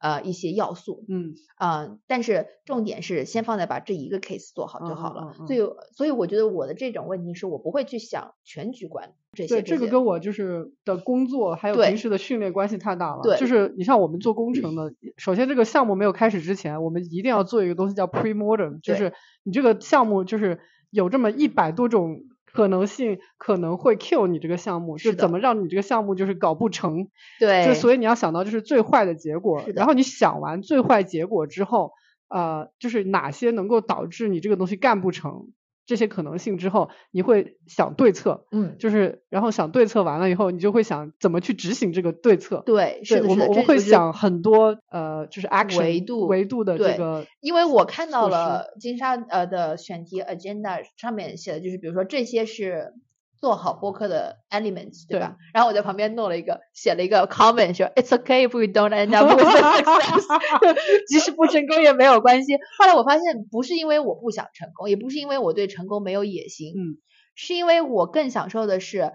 [0.04, 1.04] 呃一些要素。
[1.08, 5.22] 嗯呃，但是重点是先放在把这一个 case 做好就嗯好了。
[5.30, 5.60] 嗯嗯所以
[5.96, 13.22] 所以我觉得我的这种问题是我不会去想全局观这些对，这个跟我就是的工作还有平时的训练关系太大了。
[13.22, 27.08] 对就是你像我们做工程的，首先这个项目没有开始之前，我们一定要做一个东西叫 pre-mortem，就是你这个项目就是有这么一百多种可能性，可能会 kill 你这个项目，是怎么让你这个项目就是搞不成。
[27.40, 31.92] 对，就所以你要想到就是最坏的结果然后你想完最坏结果之后，
[32.28, 35.48] 呃，就是哪些能够导致你这个东西干不成
[35.86, 42.62] 这些可能性之后，你会想对策，嗯，就是然后想对策完了以后，你就会想怎么去执行这个对策。
[42.64, 52.94] 对，是对，的，是的我们我们会想很多呃，就是 action 维度维度的这个，因为我看到了金沙呃的选题 agenda 上面写的就是，比如说这些是
[53.40, 55.36] 做好播客的 elements，对吧？
[55.52, 60.26] 然后我在旁边弄了一个写了一个 comment 说 It's okay if we don't end up with success，
[61.08, 62.54] 即使不成功也没有关系。
[62.78, 66.98] 后来我发现不是因为我不想成功，也不是因为我对成功没有野心，嗯，
[67.34, 69.12] 是因为我更享受的是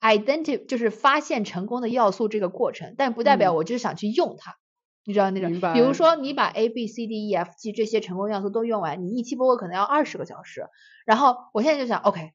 [0.00, 4.56] identity，就是发现成功的要素这个过程，但不代表嗯我就是想去用它。
[5.06, 10.66] 你知道那种比如说你把 A B C D E F G 这些成功要素都用完，你一期播客可能要二十个小时。
[11.04, 12.30] 然后我现在就想，OK，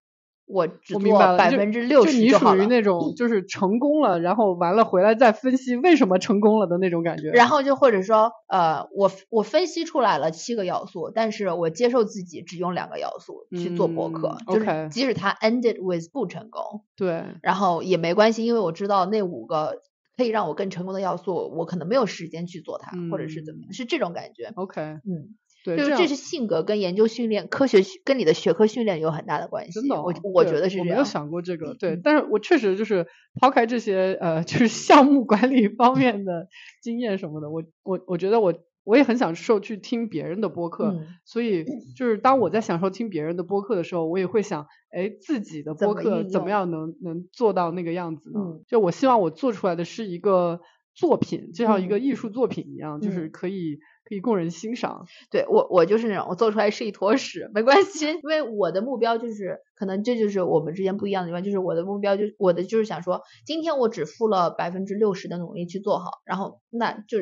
[0.49, 2.57] 我只做百分之六十好了。
[2.57, 7.29] 属于那种就是成功了，然后完了回来再分析为什么成功了的那种感觉。
[7.29, 19.81] 然后就或者说，呃，我我分析出来了七个要素，但是我接受自己只用两个要素去做博客，嗯就是 OK 即使它 ended with 不成功，对，然后也没关系，因为我知道那五个
[20.17, 24.51] 可以让我更成功的要素，我可能没有时间去做它，或者是怎么样，是这种感觉。
[24.55, 29.73] OK，嗯，对，就是这是性格跟研究训练、科学训跟你的学科训练有很大的关系。
[29.73, 30.87] 真的哦，我我觉得是这样。
[30.87, 33.07] 我没有想过这个，对，但是我确实就是
[33.39, 36.47] 抛开这些呃，就是项目管理方面的
[36.81, 38.53] 经验什么的，我我我觉得我
[38.85, 48.39] 我也很享受去听别人的播客，嗯所以就是当我在享受听别人的播客的时候，我也会想，哎，自己的播客怎么样能能做到那个样子呢？
[48.39, 50.61] 嗯就我希望我做出来的是一个
[50.95, 55.05] 作品，就像一个嗯艺术作品一样，就是嗯可以可以供人欣赏。
[55.29, 67.19] 对我我就是那种我做出来是一坨屎没关系， 因为我的目标就是可能这就是我们之间不一样的地方，就是我的目标就是我的就是想说，今天我只付了百分之六十的努力去做好，然后那就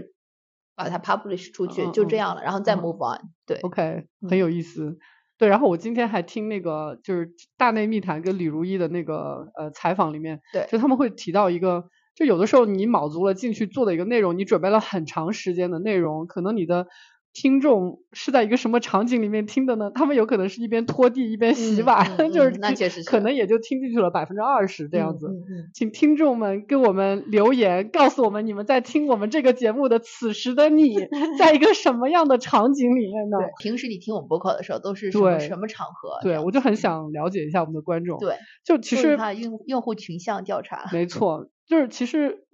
[0.76, 3.20] 把它 publish 出去，就这样了，然后再嗯 move on。
[3.46, 4.98] 对，OK，嗯很有意思。
[5.40, 11.86] 对，然后我今天还听那个就是大内密谈跟李如一的那个呃采访里面，对就他们会提到一个，
[12.18, 16.88] 就有的时候你卯足了劲去做的一个内容，你准备了很长时间的内容，可能你的
[17.32, 19.92] 听众是在一个什么场景里面听的呢？
[19.94, 25.28] 他们有可能是一边拖地一边洗嗯碗， 嗯就是嗯那确实是可能也就听进去了百分之二十这样子。
[25.76, 30.96] 请听众们给我们留言，告诉我们你们在听我们这个节目的此时的你，
[31.38, 33.38] 在一个什么样的场景里面呢？
[33.62, 36.18] 平时你听我们播客的时候都是什么什么场合？
[36.24, 38.18] 对，我就很想了解一下我们的观众。
[38.18, 40.90] 对，就其实用用户群像调查。
[40.92, 42.46] 没错，就是其实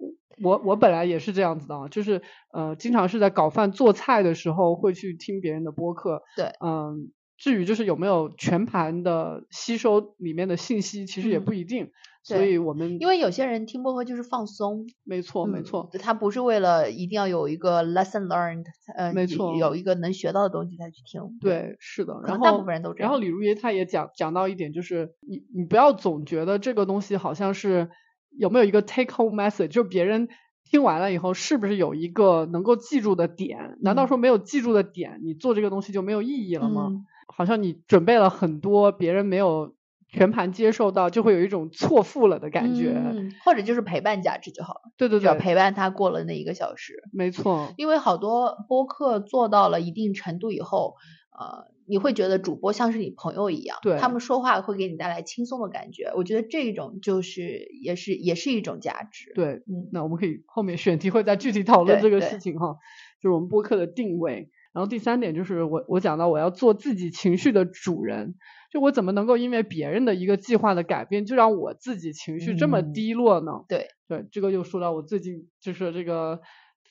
[0.42, 2.22] 我我本来也是这样子的啊，就是
[2.52, 6.22] 呃，经常是在搞饭做菜的时候会去听别人的播客。
[6.36, 11.90] 对嗯，至于就是有没有全盘的吸收里面的信息，其实也嗯不一定。
[12.26, 18.64] 所以我们因为有些人听播客就是放松，没错没嗯错，他不是为了一定要有一个 lesson learned，
[18.96, 21.20] 呃，没错有一个能学到的东西才去听。
[21.38, 22.14] 对，是的。
[22.24, 23.10] 然后大部分人都这样。
[23.10, 27.90] 然后李如一他也讲讲到一点，就是你你不要总觉得这个东西好像是
[28.38, 30.28] 有没有一个 take home message，就别人
[30.64, 33.76] 听完了以后是不是有一个能够记住的点？
[33.80, 36.88] 难道嗯说没有记住的点，你做这个东西就没有意义了吗？
[36.90, 39.74] 嗯好像你准备了很多，别人没有
[40.08, 42.92] 全盘接受到，就会有一种错付了的感觉。
[42.94, 47.02] 嗯或者就是陪伴价值就好了，对对对，陪伴他过了那一个小时。
[47.12, 50.94] 没错，因为好多播客做到了一定程度以后，
[51.36, 56.12] 呃，你会觉得主播像是你朋友一样，对他们说话会给你带来轻松的感觉。
[56.14, 59.32] 我觉得这种就是也是也是一种价值。
[59.34, 62.76] 对，嗯那我们可以后面选题会再具体讨论这个事情哈，
[63.20, 64.50] 就是我们播客的定位。
[64.72, 68.34] 然后第三点就是我我讲到我要做自己情绪的主人，
[68.72, 73.64] 就我怎么能够因为别人的一个计划的改变，就让我自己情绪这么嗯低落呢？
[73.68, 76.40] 对对，这个又说到我最近就是这个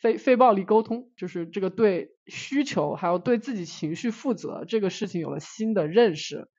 [0.04, 6.50] 非非暴力沟通，就是这个对需求还有对自己情绪负责这个事情有了新的认识。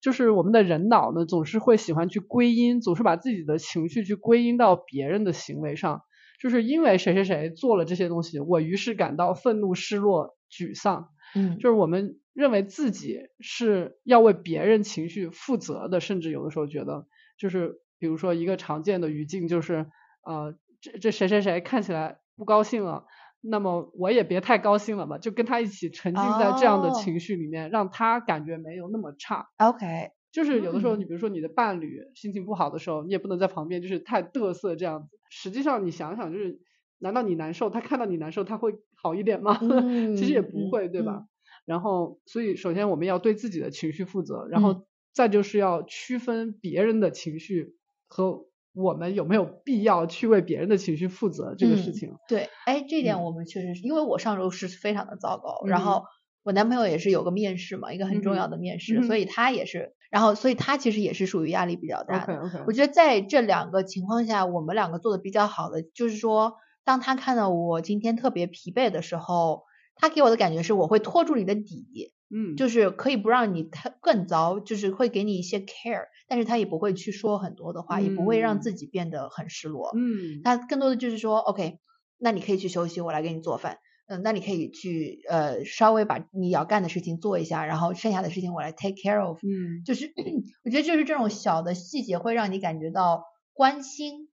[0.00, 6.02] 就是我们的人脑呢，总是会喜欢去归因，总是把自己的情绪去归因到别人的行为上，
[6.40, 11.08] 就是因为谁谁谁做了这些东西，我于是感到愤怒、失落、沮丧。
[11.34, 17.06] 嗯，就是我们认为自己是要为别人情绪负责的，甚至有的时候觉得，
[17.38, 19.86] 就是比如说一个常见的语境就是，
[20.24, 23.04] 呃，这这谁谁谁看起来不高兴了，
[23.40, 29.46] 那么我也别太高兴了吧，就跟他一起沉浸在这样的哦情绪里面，让他感觉没有那么差。
[29.58, 35.18] OK，就是有的时候，嗯你比如说你的伴侣心情不好的时候，你也不能在旁边就是太嘚瑟这样子。
[35.30, 36.60] 实际上你想想，就是
[36.98, 39.58] 难道你难受，他看到你难受，他会好一点吗？
[40.16, 41.12] 其实也嗯不会，对吧？
[41.24, 41.28] 嗯
[41.64, 47.76] 然后，所以首先我们要对自己的情绪负责，然嗯后再就是要区分别人的情绪
[48.08, 52.14] 和我们有没有必要去为别人的情绪负责这个事嗯情。
[52.28, 53.24] 对，哎，这点嗯。
[53.24, 55.84] 我们确实是，因为我上周是非常的糟糕，然嗯。
[55.84, 56.04] 后
[56.42, 62.26] 我男朋友也是有个面试嘛，一个很重要的面试，嗯所以他也是，然后所以他其实也是属于压力比较大
[62.66, 66.54] 我觉得在这两个情况下，我们两个做的比较好的，就是说，
[66.84, 69.64] 当他看到我今天特别疲惫的时候，
[69.94, 79.90] 他给我的感觉是我会拖住你的底，嗯，就是可以不让你太更糟，就是会给你一些 care，但是他也不会去说很多的话，也不会让嗯自己变得很失落。
[79.94, 81.78] 嗯他更多的就是说，OK，
[82.18, 83.78] 那你可以去休息，我来给你做饭。
[84.08, 89.38] 嗯，那你可以去呃稍微把你要干的事情做一下，然后剩下的事情我来 take care of。
[89.38, 90.12] 嗯就是
[90.64, 94.28] 我觉得就是这种小的细节会让你感觉到关心，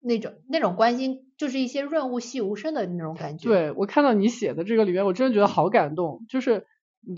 [0.00, 6.62] 那种那种关心就是一些润物细无声的那种感觉。，对我看到你写的这个里面，我真的觉得好感动，就是你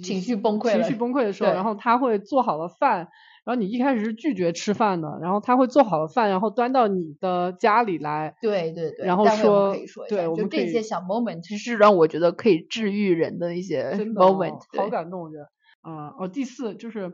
[0.03, 3.09] 情绪崩溃情绪崩溃的时候，然后他会做好了饭，
[3.45, 9.05] 然后你一开始是拒绝吃饭的，然后他会做好了饭，然后端到你的家里来，对对对。
[9.07, 9.75] 然后说
[10.09, 14.81] 对就这些小 moment 其实让我觉得可以治愈人的一些 moment 对。
[14.81, 15.49] 好感动，我觉得。
[15.83, 17.13] 啊、哦，第四就是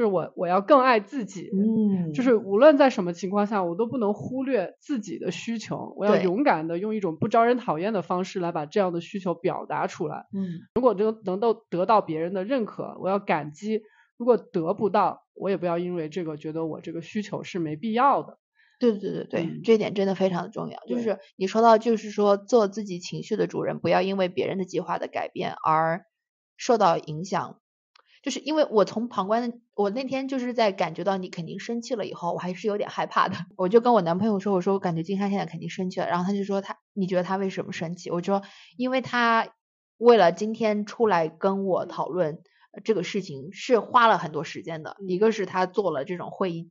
[0.00, 10.24] 就是我我要更爱自己，嗯，就是无论在什么情况下，我都不能忽略自己的需求，我要勇敢的用一种不招人讨厌的方式来把这样的需求表达出来。
[10.32, 13.82] 嗯如果这个能够得到别人的认可，我要感激；
[14.16, 18.38] 如果得不到，我也不要因为这个觉得我这个需求是没必要的。
[18.78, 20.80] 对对对对，嗯这一点真的非常的重要。
[20.88, 26.06] 就是你说到，就是说做自己情绪的主人，不要因为别人的计划的改变而
[26.56, 27.59] 受到影响。
[28.22, 33.36] 就是因为我从旁观的，我那天就是在感觉到你肯定生气了以后，我还是有点害怕的。
[33.56, 38.10] 我就跟我男朋友说，我说我感觉金山现在肯定生气了，然后他就说他，你觉得他为什么生气？
[38.10, 38.42] 我说
[38.76, 39.48] 因为他
[39.98, 42.42] 为了今天出来跟我讨论
[42.72, 46.70] 呃这个事情是花了很多时间的，一个是他做了这种会议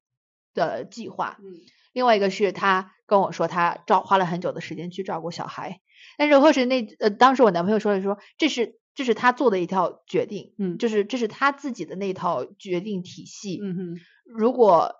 [0.53, 1.45] 的计划，嗯
[1.91, 5.81] 另外一个是他跟我说他照花了很久的时间去照顾小孩，
[6.17, 14.93] 但是或是那呃当时我男朋友说的说这是这是他做的一套决定，嗯就是这是他自己的那套决定体系，嗯哼如果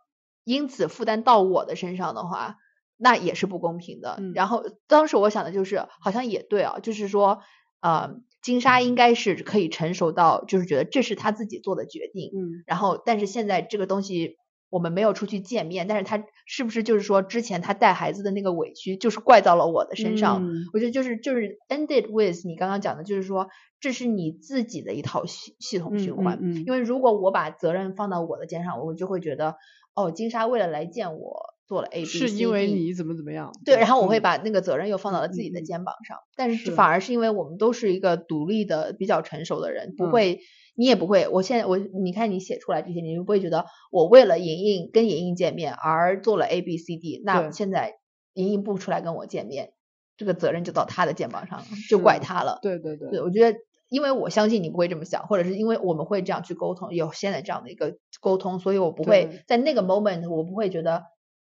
[0.46, 2.56] 因此负担到我的身上的话，
[2.96, 4.16] 那也是不公平的。
[4.18, 7.42] 嗯然后当时我想的就是，好像也对啊，就是说，
[7.82, 12.32] 呃，金莎应该是可以成熟到，就是觉得这是他自己做的决定。
[12.34, 14.38] 嗯然后，但是现在这个东西
[14.70, 20.46] 我们没有出去见面，但是他是不是就是说之前他带孩子的那个委屈，就是怪到了我的身上？
[20.46, 23.48] 嗯我觉得就是就是 ended with 你刚刚讲的，就是说
[23.80, 26.38] 这是你自己的一套系系统循环。
[26.42, 29.56] 嗯嗯嗯因为如果我把责任放到我的肩上，我就会觉得
[29.96, 33.52] 哦，金莎为了来见我做了 A B C 是因为你怎么怎么样？
[33.66, 40.42] 对，然后我会嗯把那个责任又放到了自己的肩膀上，但是是反而是因为我们都是一个独立的、比较成熟的人，不嗯会，
[40.80, 41.28] 你也不会。
[41.28, 47.98] 我现在我你看你写出来这些，你就不会觉得我为了莹莹跟莹莹见面而做了 A B C D，那现在
[48.34, 49.74] 莹莹不出来跟我见面，
[50.16, 52.60] 这个责任就到她的肩膀上了，就怪她了。
[52.62, 53.60] 对对对对，我觉得，
[53.90, 61.04] 因为我相信你不会这么想，或者是因为我们会这样去沟通，有现在这样的一个沟通，所以我不会在那个 moment 我不会觉得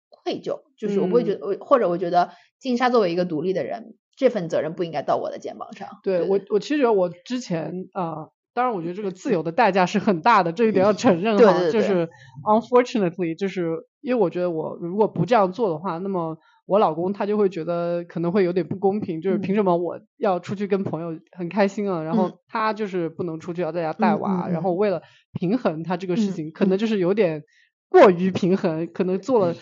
[0.08, 5.88] 愧疚，就是我不会觉我或者我觉得金莎作为一个独立的人，这份责任不应该到我的肩膀上。
[6.04, 11.44] 对我我其实我之前啊、呃当然我觉得这个自由的代价是很大的，这一点要承认哈。
[11.44, 11.72] 对对对。
[11.72, 12.08] 就是
[12.42, 25.02] unfortunately，就是因为我觉得我如果不这样做的话，那么我老公他就会觉得可能会有点不公平，就是凭什么我要出去跟朋友很开心啊，然后他就是不能出去要在家带娃，然后为了
[25.34, 27.42] 平衡他这个事情，可能就是有点
[27.90, 29.54] 过于平衡，可能做了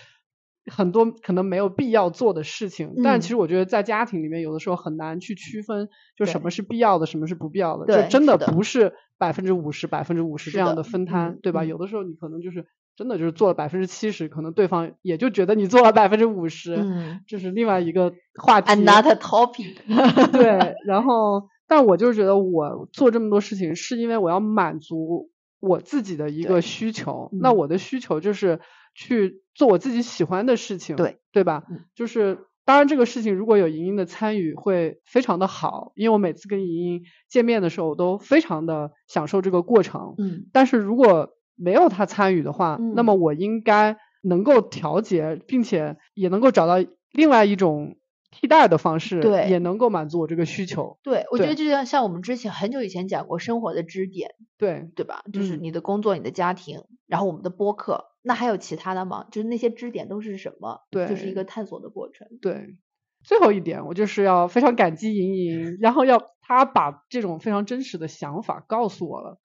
[0.71, 2.95] 很多可能没有必要做的事情。
[3.03, 11.65] 但其实我觉得在家庭里面有的时候很难去区分，就什么是必要的，什么是不必要的，就真的不是百分之五十百分之五十这样的分摊，对吧？
[11.65, 12.67] 有的时候你可能就是。
[12.97, 18.71] 真的就是做了百分之七十，可能对方也就觉得你做了百分之五十，嗯，这是另外一个话题。
[18.71, 20.31] Another topic。
[20.31, 27.31] 对，然后，但我就是觉得我做这么多事情，是因为我要满足我自己的一个需求。
[27.33, 28.61] 那我的需求就是
[28.95, 31.65] 去做我自己喜欢的事情，对，对吧？
[31.95, 40.15] 就是当然这个事情如果有莹莹的参与，会非常的好，因为我每次跟莹莹见面的时候，我都非常的享受这个过程。
[40.19, 46.77] 嗯，但是如果没有她参与的话，那么我应该能够调节，并且也能够找到
[47.13, 47.97] 另外一种
[48.31, 50.99] 替代的方式，对，也能够满足我这个需求。
[51.03, 55.23] 对，我觉得就像像我们之前很久以前讲过生活的支点，对对吧？
[55.33, 59.27] 就是你的工作、你的家庭，然后我们的播客，那还有其他的吗？
[59.31, 60.81] 就是那些支点都是什么？
[60.91, 62.27] 对，就是一个探索的过程。
[62.41, 62.77] 对，
[63.23, 69.39] 最后一点，我就是要非常感激莹莹，然后要她把这种非常真实的想法告诉我了。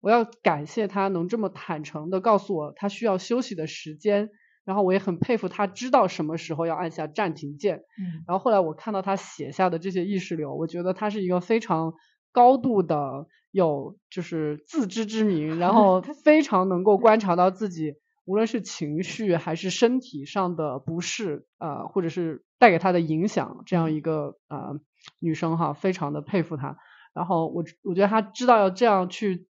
[0.00, 4.30] 我要感谢她能这么坦诚的告诉我她需要休息的时间，
[4.64, 7.76] 然后我也很佩服她知道什么时候要按下暂停键。
[7.98, 11.94] 嗯，然后后来我看到她写下的这些意识流，我觉得她是一个非常
[12.32, 17.94] 高度的有就是自知之明，然后 非常能够观察到自己
[18.26, 24.78] 无论是情绪还是身体上的不适，呃，或者是带给他的影响，这样一个呃
[25.20, 26.76] 女生哈，非常的佩服她。
[27.14, 29.46] 然后我我觉得她知道要这样去。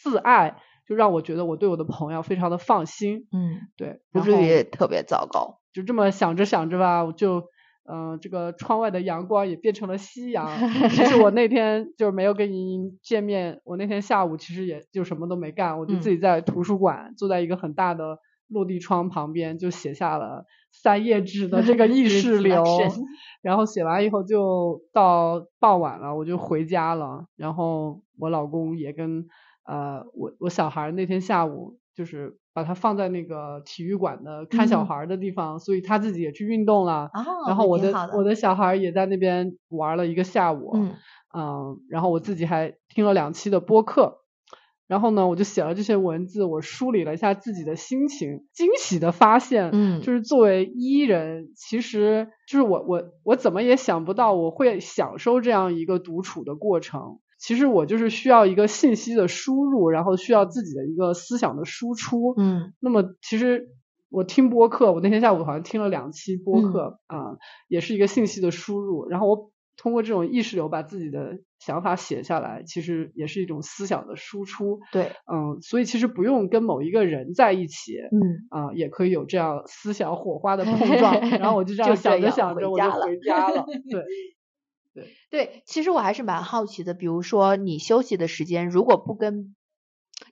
[0.00, 5.60] 自爱就让我觉得我对我的朋友非常的放心，嗯，对，不至于特别糟糕。
[5.72, 7.48] 就这么想着想着吧，我就
[7.90, 10.48] 嗯，这个窗外的阳光也变成了夕阳。
[10.90, 18.18] 其实我那天就是没有跟莹莹见面，我那天下午其实也就什么都没干，我就自己在图书馆坐在一个很大的
[18.48, 22.62] 落地窗旁边，就写下了三页纸的这个 意识流。
[23.42, 27.26] 然后写完以后就到傍晚了，我就回家了。
[27.36, 29.26] 然后我老公也跟。
[29.70, 37.08] 呃，我我小孩那天下午就是把它放在那个体育馆的看小孩的地方，所以他自己也去运动了。
[37.46, 40.72] 然后我的我的小孩也在那边玩了一个下午。
[40.74, 40.94] 嗯。
[41.32, 44.24] 嗯，然后我自己还听了两期的播客。
[44.88, 57.20] 然后呢，我就写了这些文字，我梳理了一下自己的心情，惊喜的发现，嗯，就是作为伊人，其实就是我我我怎么也想不到我会享受这样一个独处的过程。
[57.38, 62.34] 其实我就是需要一个信息的输入，然后需要自己的一个思想的输出。
[62.36, 63.68] 嗯，那么其实
[64.10, 67.36] 我听播客，我那天下午好像听了两期播客啊，
[67.68, 69.08] 也是一个信息的输入。
[69.08, 74.80] 然后我通过这种意识流把自己的想法写下来，其实也是一种思想的输出。
[74.92, 78.18] 对，嗯，所以其实不用跟某一个人在一起，嗯，
[78.50, 81.20] 啊，也可以有这样思想火花的 碰撞。
[81.38, 83.64] 然后我就这样想着想着，我就回家了。
[83.88, 84.02] 对。
[85.30, 86.94] 对，其实我还是蛮好奇的。
[86.94, 89.54] 比如说，你休息的时间，如果不跟，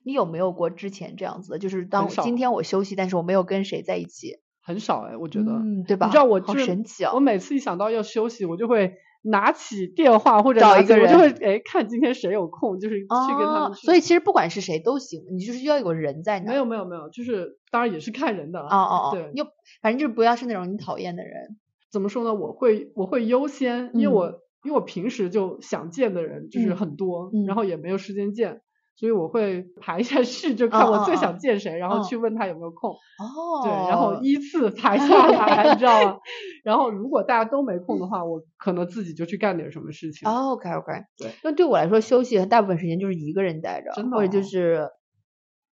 [0.03, 1.59] 你有没有过之前这样子的？
[1.59, 4.39] 就是当今天我休息，但是我没有跟谁在一起。
[4.61, 6.07] 很少哎，我觉得，嗯，对吧？
[6.07, 7.11] 你知道我好神奇哦！
[7.15, 13.73] 我每次一想到要休息，我就会拿起电话或者找一个人，我就会哎看今天谁有空，就是去跟他们。
[13.75, 16.51] 所以其实不管是谁都行，你就是要有个人在那。
[16.51, 18.59] 没有没有没有，就是当然也是看人的。
[18.59, 19.45] 哦哦哦，对，又
[19.81, 21.57] 反正就是不要是那种你讨厌的人。
[21.89, 22.33] 怎么说呢？
[22.33, 24.41] 我会我会优先，因为我。
[24.63, 28.61] 因为我平时就想见的人就是很多，然后也没有时间见，
[28.95, 32.91] 所以我会排一下序，就看我最想见谁，然后去问他有没有空。
[32.91, 33.63] 哦。
[33.63, 36.17] 对，然后依次排下来，你知道吗？
[36.65, 40.29] 然后如果大家都没空的话，我可能自己就去干点什么事情。
[40.29, 40.93] OK OK。
[41.17, 41.31] 对。
[41.43, 44.89] 那对我来说，休息大部分时间就是一个人待着，或者就是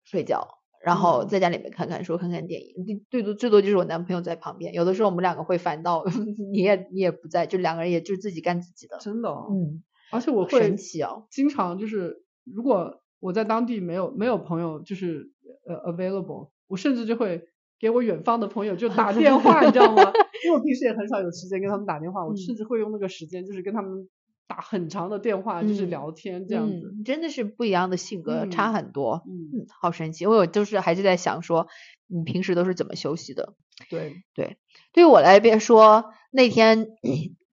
[0.05, 0.62] 睡觉。
[0.85, 4.75] 然后在家里面看看书，看看电影，最多最多就是我男朋友在旁边。
[4.75, 6.05] 有的时候我们两个会烦到
[6.53, 8.99] 你也你也不在，就两个人也就自己干自己的。
[8.99, 15.31] 真的，嗯，而且我会神奇哦，经常就是如果我在当地没有没有朋友就是
[15.67, 17.45] 呃 available，我甚至就会
[17.79, 20.03] 给我远方的朋友就 打电话，你知道吗？
[20.45, 24.09] 因为我平时也很少有时间跟他们打电话，我甚至会用那个时间就是跟他们。
[24.47, 29.23] 打很长的电话就是聊天这样子，真的是不一样的性格，差很多。
[29.27, 30.27] 嗯，好神奇。
[30.27, 31.69] 我有就是还是在想说，
[32.07, 33.55] 你平时都是怎么休息的？
[33.89, 34.59] 对对，
[34.93, 36.89] 对于我来说，那天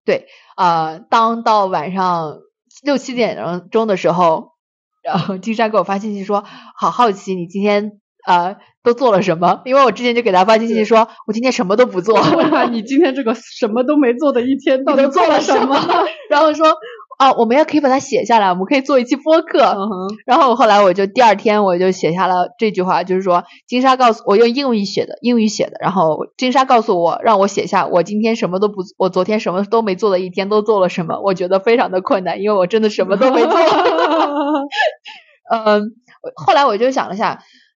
[0.04, 2.40] 对啊，当到晚上
[2.84, 4.52] 六七点钟的时候，
[5.02, 6.44] 然后金山给我发信息说，
[6.76, 12.20] 好好奇你今天呃都做了什么，因为我之前就给他发信息说，我今天什么都不做。
[12.72, 15.78] 你今天这个什么都没做的一天到底做了什么？
[16.30, 16.76] 然后说。
[17.20, 19.76] 啊，我们要可以把它写下来，我们可以做一期播客。
[20.26, 25.74] 然后后来我就第二天我就写下了这句话，就是说金莎告诉我用英语写的，英语写的。
[25.82, 31.20] 然后金莎告诉我，让我写下我今天什么都不，我昨天什么都没做的一天都做了什么。
[31.22, 33.52] 我觉得非常的困难，因为我真的什么都没做。
[35.52, 35.92] 嗯，
[36.38, 37.40] 后来我就想了下，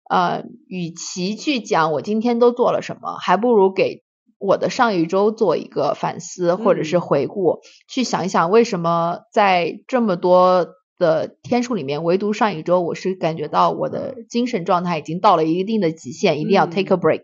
[0.10, 4.04] 呃，与其去讲我今天都做了什么，还不如给。
[4.42, 10.66] 我的上一周做一个反思或者是回顾，去想一想为什么在这么多
[10.98, 17.24] 的天数里面，唯独上一周我是感觉到我的精神状态已经到了一定的极限，一定要 take a break。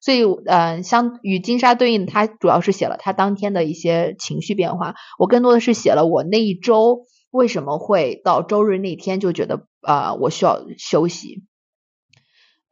[0.00, 11.44] 所以，嗯，相与金沙对应，他主要是写了他当天的一些情绪变化，我更多的是写了我那一周为什么会到周日那天就觉得啊，我需要休息。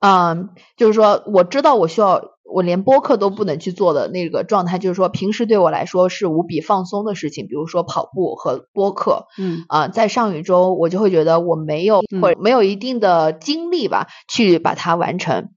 [0.05, 2.35] 嗯，就是说我知道我需要。
[2.47, 9.27] 我连播客都不能去做的那个状态，就是说平时对我来说是无比放松的事情，比如说跑步和播客。
[9.39, 15.49] 嗯啊，在上一周我就会觉得我没有或者没有一定的精力吧，去把它完成，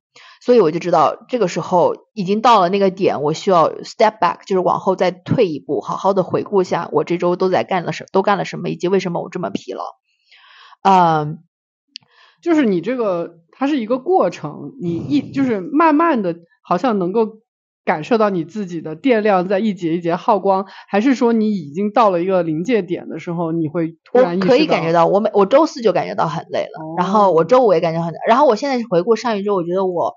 [0.41, 9.83] 所以我就知道这个时候已经到了那个点，我需要 step back，就是往后再退一步，好好的回顾一下我这周都在干了什都干了什么，以及为什么我这么疲劳。
[10.81, 11.43] 嗯，
[12.41, 16.35] 就是你这个它是一个过程，你一就是慢慢的。
[16.69, 17.37] 好像能够
[17.85, 30.15] 感受到你自己的电量在一节一节耗光，还是说你已经到了一个临界点的时候，你会突然我可以感觉到，我每我周四就感觉到很累了，然后我周五也感觉很累，然后我现在回顾上一周，我觉得我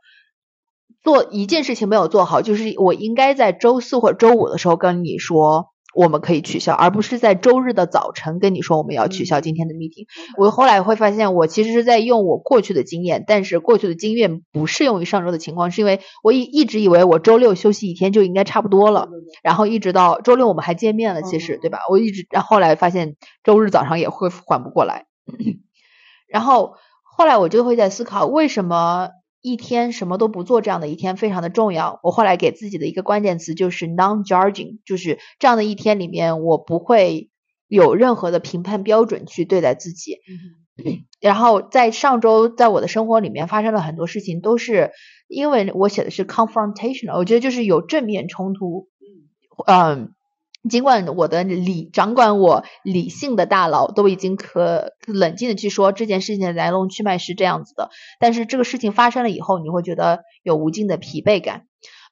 [1.05, 5.67] 做一件事情没有做好，就是我应该在周四或者周五的时候跟你说。
[5.95, 10.07] 我们可以取消，而不是在周日的早晨跟你说我们要取消今天的 meeting。
[10.37, 19.09] 我后来会发现，我其实是在用我过去的经验，但是过去的经验不适用于上周的情况，是因为我一一直以为我周六休息一天就应该差不多了，
[19.43, 21.79] 然后一直到周六我们还见面了，其实对吧？
[21.91, 25.07] 我一直然后来发现周日早上也会缓不过来，
[26.29, 29.11] 然后后来我就会在思考为什么。
[29.43, 32.01] 一天什么都不做，这样的一天非常的重要。
[32.03, 37.31] 我后来给自己的一个关键词就是 non-judging，就是这样的一天里面，我不会
[37.69, 40.19] 有任何的评判标准去对待自己。
[41.21, 44.93] 然后在上周，在我的生活里面发生了很多事情，都是
[45.29, 48.89] 因为我写的是 confrontational，我觉得就是有正面冲突。
[49.67, 50.15] 嗯。
[50.69, 57.89] 尽管我的理掌管我理性的大佬都已经可冷静的去说这件事情的来龙去脉是这样子的，
[58.19, 61.63] 但是这个事情发生了以后，你会觉得有无尽的疲惫感。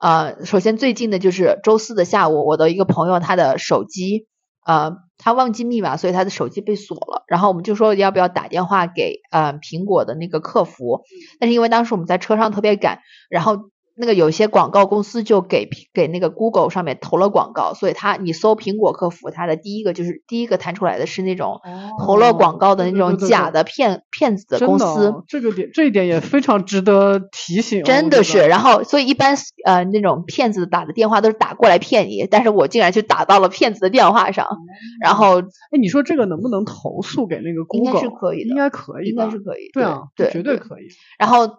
[0.01, 4.26] 呃，首先最近的就是周四的下午，我的一个朋友他的手机，
[4.64, 7.24] 呃，他忘记密码，所以他的手机被锁了。
[7.26, 11.03] 然后我们就说要不要打电话给呃苹果的那个客服，
[11.38, 13.70] 但是因为当时我们在车上特别赶，然后。
[14.01, 21.61] 那个有些广告公司就给给那个 Google 上面投了广告，所以他你搜苹果客服，他的第一个就是第一个弹出来的是那种
[22.05, 25.12] 投了广告的那种假的骗骗子的公司。
[25.26, 27.82] 这个点这一点也非常值得提醒。
[27.82, 34.46] 真的是，然后所以一般呃那种骗子打的电话都是打过来骗你，但是我竟然就打到了骗子的电话上，
[35.03, 37.88] 然后哎你说这个能不能投诉给那个 Google？
[37.88, 39.70] 应该是可以的，应该可以，应该是可以。
[39.72, 40.84] 对啊，对，绝对可以。
[41.18, 41.59] 然后。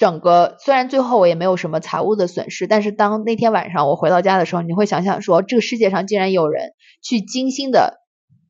[0.00, 6.70] 整个虽然最后我也没有什么财务的损失，但是当那天晚上我回到家的时候，你会想想说，这个世界上竟然有人
[7.02, 8.00] 去精心的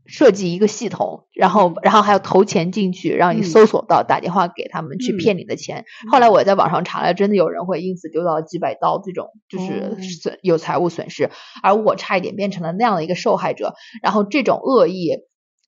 [0.06, 5.86] 设计一个系统，然后然后还要投钱进去，让你搜索到，打电话给他们去骗你的钱。
[6.12, 11.30] 后来我在网上查了，真的有人会因此丢到几百刀这种，就是损有财务损失，
[11.64, 13.74] 而我差一点变成了那样的一个受害者。
[14.04, 15.16] 然后这种恶意，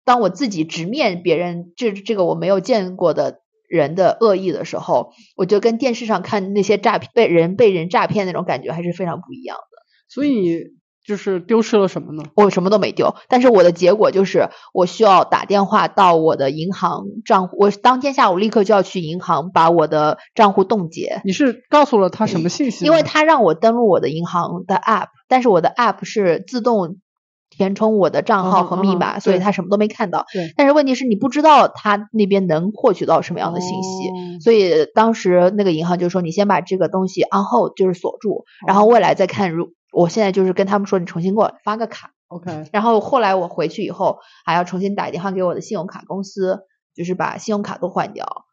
[0.05, 3.42] 当我自己直面别人这这个我没有见过的。
[3.73, 9.83] 人的恶意的时候，我就跟电视上看那些诈骗被人被人诈骗那种感觉还是非常不一样的。
[10.09, 10.75] 所以
[11.07, 12.23] 就是丢失了什么呢？
[12.37, 21.23] 我什么都没丢，但是我的结果就是我需要打电话到我的银行账户，我当天下午立刻就要去银行把我的账户冻结。
[21.25, 22.85] 你是告诉了他什么信息？
[22.85, 26.99] 因为他让我登录我的银行的 app，但是我的 app 是自动。
[27.55, 30.25] 填充我的账号和密码，所以他什么都没看到。
[30.33, 39.53] 对，但是问题是你不知道他那边能获取到什么样的信息，所以当时那个银行就说你先把这个东西 on hold，就是锁住，然后未来再看。
[39.53, 42.65] 如我现在就是跟他们说，你重新给我发个卡，OK。
[42.73, 46.61] 然后后来我回去以后还要重新打电话给我的信用卡公司，
[46.97, 48.47] 就是把信用卡都换掉。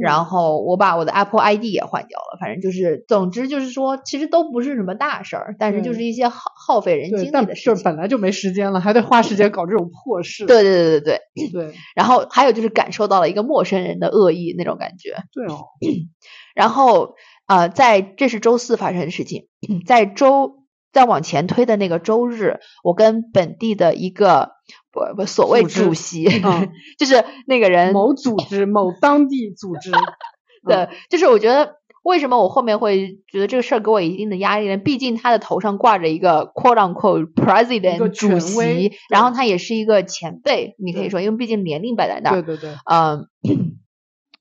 [0.00, 7.72] 然后我把我的 Apple ID 也换掉了，反正就是，总之就是说，其实都不是什么大事儿，但是就是一些耗耗费人精，力的事情。
[7.72, 10.46] 就是本来就没时间了，还得花时间搞这种破事。
[10.46, 15.16] 对对对对对，对然后还有就是感受到了一个陌生人的恶意那种感觉。
[15.32, 15.66] 对哦，
[16.54, 17.14] 然后
[17.46, 19.48] 呃，在这是周四发生的事情，
[19.86, 24.52] 在周再往前推的那个周日，我跟本地的一个
[24.96, 29.90] 不不所谓主席，嗯就是那个人某组织、某当地组织，
[30.66, 34.76] 对，就是我觉得为什么我后面会觉得这个事儿给我一定的压力呢？
[34.78, 43.28] 毕竟他的头上挂着一个 “quote unquote” president 主席，然后他也是一个前辈，你可以说，因为毕竟年龄摆在那儿，对对对，嗯。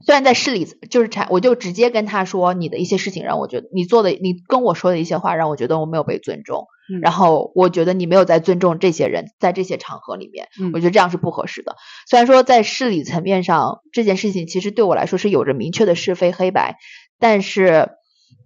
[0.04, 7.00] 虽然在市里就是产，我就直接跟他说你的一些事情让我觉得你做的，你跟我说的一些话让我觉得我没有被尊重，嗯。
[7.02, 10.72] 然后我觉得你没有在尊重这些人，在这些场合里面，嗯。
[10.74, 11.76] 我觉得这样是不合适的。
[12.08, 16.76] 虽然说在市里层面上这件事情其实对我来说是有着明确的是非黑白，
[17.20, 17.90] 但是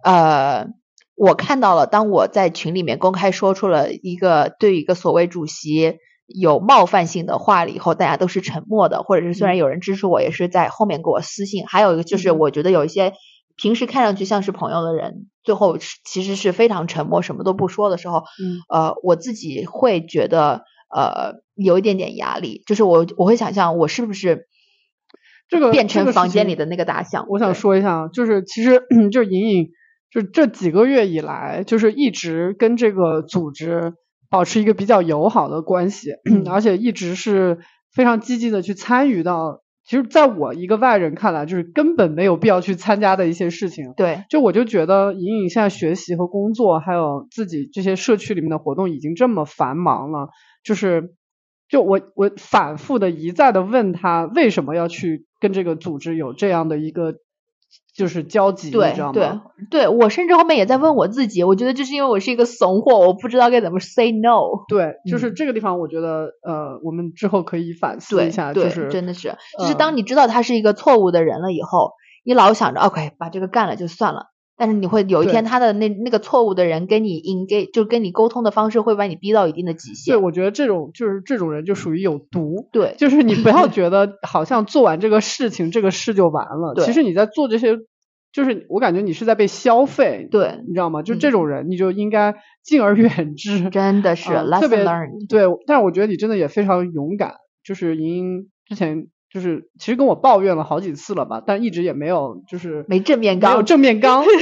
[0.04, 0.68] 呃，
[1.16, 5.98] 我看到了，当我在群里面公开说出了一个对一个所谓主席
[6.34, 11.66] 有冒犯性的话了以后，大家都是沉默的，或者是虽然有人支持我，也是在后面给我私信。
[11.66, 13.12] 还有一个就是，嗯我觉得有一些
[13.56, 20.62] 平时看上去像是朋友的人，最后其实是非常沉默，什么都不说的时候，嗯呃，我自己会觉得
[20.94, 24.46] 呃有一点点压力，就是我我会想象我是不是
[25.48, 27.26] 这个变成房间里的那个大象。
[27.28, 29.68] 我想说一下，就是其实就是莹莹，
[30.10, 33.94] 就这几个月以来，就是一直跟这个组织
[34.30, 37.58] 保持一个比较友好的关系，嗯而且一直是
[37.92, 43.92] 非常积极的去参与到，其实在我一个外人看来，就是根本没有必要去参加的一些事情。
[43.96, 50.28] 对，就我就觉得莹莹现在学习和工作，还有自己这些社区里面的活动已经这么繁忙了，
[50.62, 51.14] 就是
[51.68, 57.14] 就我我反复的一再的问他为什么要去跟这个组织有这样的一个
[58.00, 59.42] 就是交集，对你知道对吗？
[59.70, 64.64] 对，我甚至后面也在问我自己，我觉得就是因为我是一个怂货，我不知道该怎么 say no。
[64.68, 71.92] 对，就是嗯这个地方，我觉得呃，我们之后可以反思一下，就是真的是，就是呃当你知道他是一个错误的人了以后，
[72.24, 74.26] 你老想着 OK 把这个干了就算了，
[74.56, 86.74] 但是你会有一天他的那那个错误的人跟你 engage 就跟你沟通的方式会把你逼到一定的极限对，我觉得这种就是这种人就属于有毒，对就是你不要 觉得好像做完这个事情，这个事就完了。
[86.74, 87.78] 对其实你在做这些，
[88.32, 91.02] 就是我感觉你是在被消费，对，你知道吗？
[91.02, 93.68] 就嗯这种人，你就应该敬而远之。
[93.70, 94.84] 真的是特别。
[95.28, 97.34] 对，但是我觉得你真的也非常勇敢。
[97.64, 104.38] 就是莹莹之前就是其实跟我抱怨了好几次了吧，但一直也没有就是没正面刚没有正面刚，对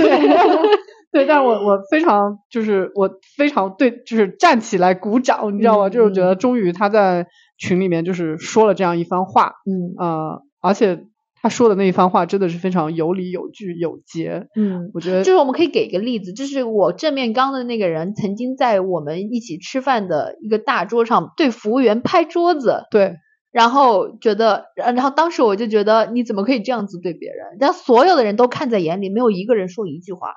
[1.10, 5.88] 对，但是我我非常就是我非常对，就是站起来鼓掌，你知道吗？
[5.88, 7.26] 嗯就是觉得终于他在
[7.58, 11.06] 群里面就是说了这样一番话，嗯呃，而且
[11.42, 23.16] 他说的那一番话真的是非常有理有据有节，嗯，我觉得就是我们可以给个例子，就是我正面刚的那个人曾经在我们一起吃饭的一个大桌上对服务员拍桌子，对
[23.50, 27.56] 然后觉得，然然后当时我就觉得你怎么可以这样子对别人？
[27.58, 30.34] 然后所有的人都看在眼里，没有一个人说一句话。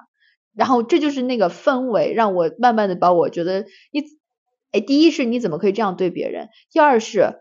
[0.54, 3.62] 然后这就是那个氛围，让我慢慢的把我觉得
[3.94, 4.04] 你，
[4.72, 6.50] 哎，第一是你怎么可以这样对别人？
[6.72, 7.36] 第二是，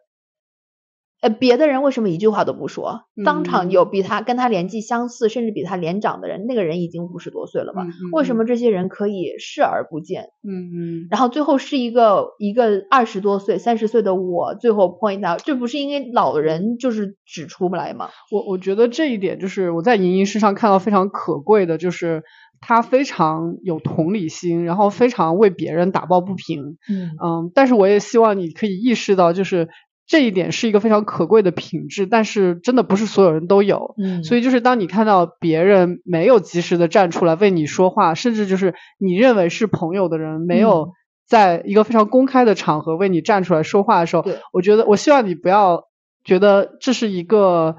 [1.21, 3.03] 呃，别的人为什么一句话都不说？
[3.25, 7.85] 当场嗯有比他跟他年纪相似，甚至比他年长的人，那个人已经五十多岁了嘛？
[7.85, 10.31] 嗯嗯为什么这些人可以视而不见？
[10.43, 18.09] 嗯嗯然后最后是一个一个二十多岁、三十岁的我，最后 point out，这不是因为老人就是指出不来吗？
[18.33, 22.23] 我我觉得这一点就是我在莹莹身上看到非常可贵的，就是
[22.61, 26.79] 她非常有同理心，然后非常为别人打抱不平。
[26.89, 29.69] 嗯嗯，但是我也希望你可以意识到，就是
[30.11, 33.95] 这一点是一个非常可贵的品质，但是真的不是所有人都有。
[33.97, 40.91] 嗯所以就是当你看到别人没有及时的站出来为你说话，甚至就是你认为是朋友的人没有嗯
[41.29, 45.85] 在一个非常公开的场合为你站出来说话的时候对，我觉得我希望你不要
[46.25, 47.77] 觉得这是一个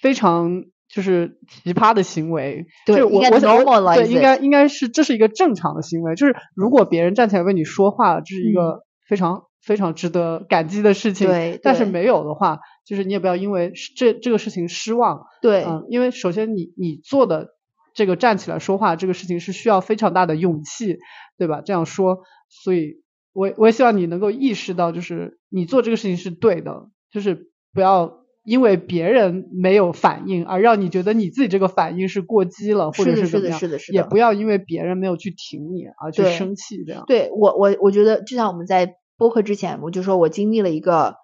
[0.00, 2.66] 非常就是奇葩的行为。
[2.86, 6.16] 对就是我我想我对，应该应该是这是一个正常的行为。
[6.16, 11.28] 就是如果别人站起来为你说话，这是一嗯个非常、非常值得感激的事情。
[11.62, 15.26] 但是没有的话，就是你也不要因为这这个事情失望。
[15.42, 17.50] 对嗯，因为首先你你做的
[17.94, 20.96] 这个站起来说话这个事情是需要非常大的勇气，
[21.36, 21.60] 对吧？
[21.62, 23.02] 这样说，所以
[23.32, 37.04] 我我也希望你能够意识到，就是你做这个事情是对的，就是不要因为别人没有反应而让你觉得你自己这个反应是过激了，或者是怎么样，是的是的是的也不要因为别人没有去挺你而去生气，这样。
[37.06, 41.16] 对我我我觉得，就像我们在播客之前，我就说我经历了一个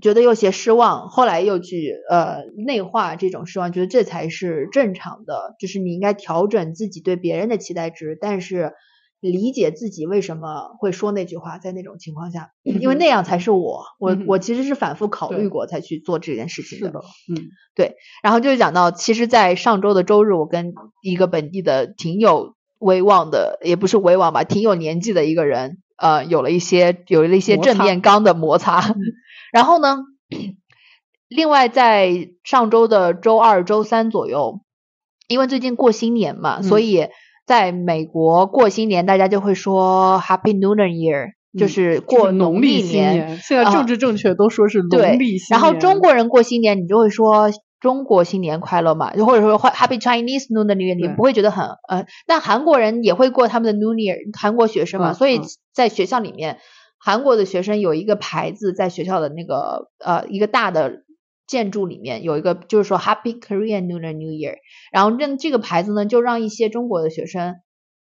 [0.00, 8.72] 觉得有些失望，后来又去呃内化这种失望，觉得这才是正常的，就是你应该调整自己对别人的期待值，但是
[9.18, 28.94] 理解自己为什么会说那句话，在那种情况下，因为那样才是我，我我其实是反复考虑过才去做这件事情的，嗯，对，然后就讲到，其实，在上周的周日，我跟一个本地的挺有威望的，也不是威望吧，挺有年纪的一个人，呃，有了一些有了一些正面刚的摩擦。
[29.52, 29.98] 然后呢？
[31.28, 34.60] 另外，在上周的周二、周三左右，
[35.26, 37.08] 因为最近过新年嘛，所以
[37.46, 43.38] 在美国过新年，大家就会说 Happy Lunar Year，就是过农历年。
[43.38, 45.58] 现在政治正确都说是农历新年。
[45.58, 52.04] 然后中国人过新年，你就会说中国新年快乐嘛，就或者说 Happy Chinese New Year，你不会觉得很呃。
[52.28, 55.40] 但韩国人也会过他们的 New Year，韩国学生嘛，所以
[55.76, 56.58] 在学校里面。
[56.98, 61.04] 韩国的学生有一个牌子在学校的那个呃一个大的
[61.46, 64.56] 建筑里面有一个就是说 Happy Korean Lunar New Year，
[64.90, 67.56] 然后这这个牌子呢就让一些中国的学生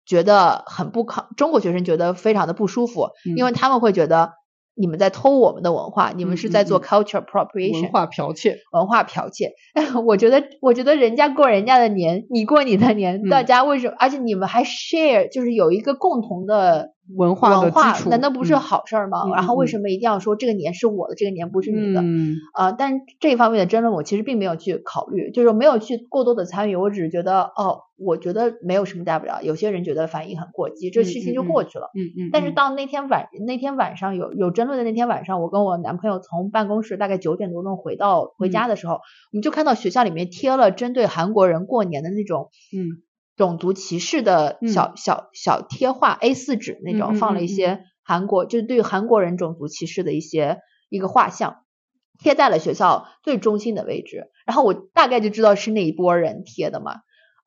[0.05, 4.31] 觉得很不康，中国学生觉得非常的不舒服，因为他们会觉得
[4.73, 9.51] 你们在偷我们的文化，你们是在做 culture appropriation 文化剽窃，文化剽窃。
[10.07, 13.95] 我觉得我觉得人家过人家的年，你过你的年，大家为什么？
[13.99, 16.94] 而且你们还 share 就是有一个共同的。
[17.13, 19.29] 文化文化难道不是好事儿吗？
[19.35, 22.01] 然后为什么一定要说这个年是我的，这个年不是你的？
[22.01, 26.75] 嗯呃，但这一方面的争论我其实并没有去考虑，就是没有去过多的参与。
[26.75, 29.43] 我只是觉得，哦，我觉得没有什么大不了。
[29.43, 31.91] 有些人觉得反应很过激，这事情就过去了。
[31.95, 32.29] 嗯嗯。
[32.33, 38.99] 但是到那天晚那天晚上有有争论的那天晚上，我跟我男朋友从办公室大概九点多钟回到回家的时候，我
[39.33, 43.03] 们就看到学校里面贴了针对韩国人过年的那种嗯。
[43.35, 50.59] 种族歧视的小小小贴画 A 四纸那种，放了一些韩国就是对韩国人种族歧视的一些
[50.89, 51.63] 一个画像，
[52.17, 54.31] 贴在了学校最中心的位置。
[54.45, 57.01] 然后我大概就知道是那一波人贴的嘛，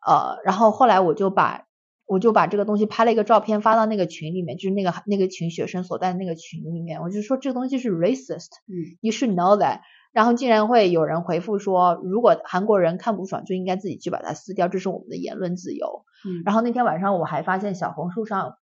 [0.06, 1.64] 呃，然后后来我就把
[2.06, 9.80] 我就把这个东西拍了一个照片发到那个群里面，就是那个那个群学生所在的那个群里面，我就说这个东西是 racist，嗯，you should know that。
[10.18, 16.06] 然后竟然会有人回复说，如果韩国人看不爽，就应该自己去把它撕掉，这是我们的言论自由。
[16.26, 18.54] 嗯，然后那天晚上我还发现小红书上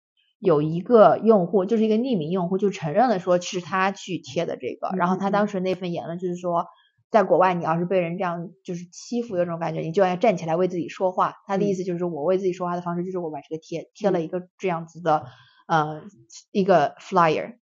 [0.40, 4.96] 有一个用户，就是一个匿名用户，就承认了说是他去贴的这个。
[4.96, 6.66] 然后他当时那份言论就是说，
[7.08, 11.34] 在国外你要是被人这样就是欺负的这种感觉，你就要站起来为自己说话。
[11.46, 15.26] 他的意思就是我为自己说话的方式就是我把这个贴贴了一个这样子的
[15.68, 16.02] 呃
[16.50, 17.58] 一个 flyer。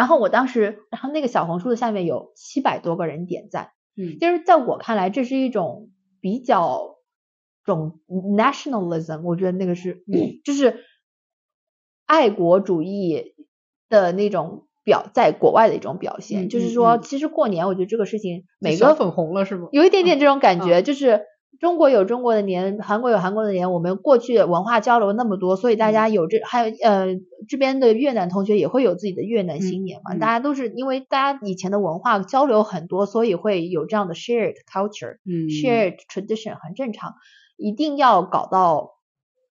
[0.00, 5.90] 然后我当时，然后那个小红书的下面有七百多个人点赞，嗯，就是在我看来，这是一种
[6.22, 6.96] 比较
[7.66, 10.02] 种 nationalism，我觉得那个是，
[10.42, 10.80] 就是
[12.06, 13.34] 爱国主义
[13.90, 19.68] 的那种表，在国外的一种表现，就是说，其实过年，我觉得这个事情每个粉红了是吗？
[19.72, 21.26] 有一点点这种感觉，就是。
[21.60, 23.70] 中国有中国的年，韩国有韩国的年。
[23.70, 27.06] 我们过去文化交流那么多，所以大家有这还有呃
[27.48, 30.14] 这边的越南同学也会有自己的越南新年嘛。
[30.14, 37.14] 大家都是因为大家以前的文化交流很多，所以会有这样的 shared culture，shared tradition 很正常。
[37.56, 38.99] 一定要搞到。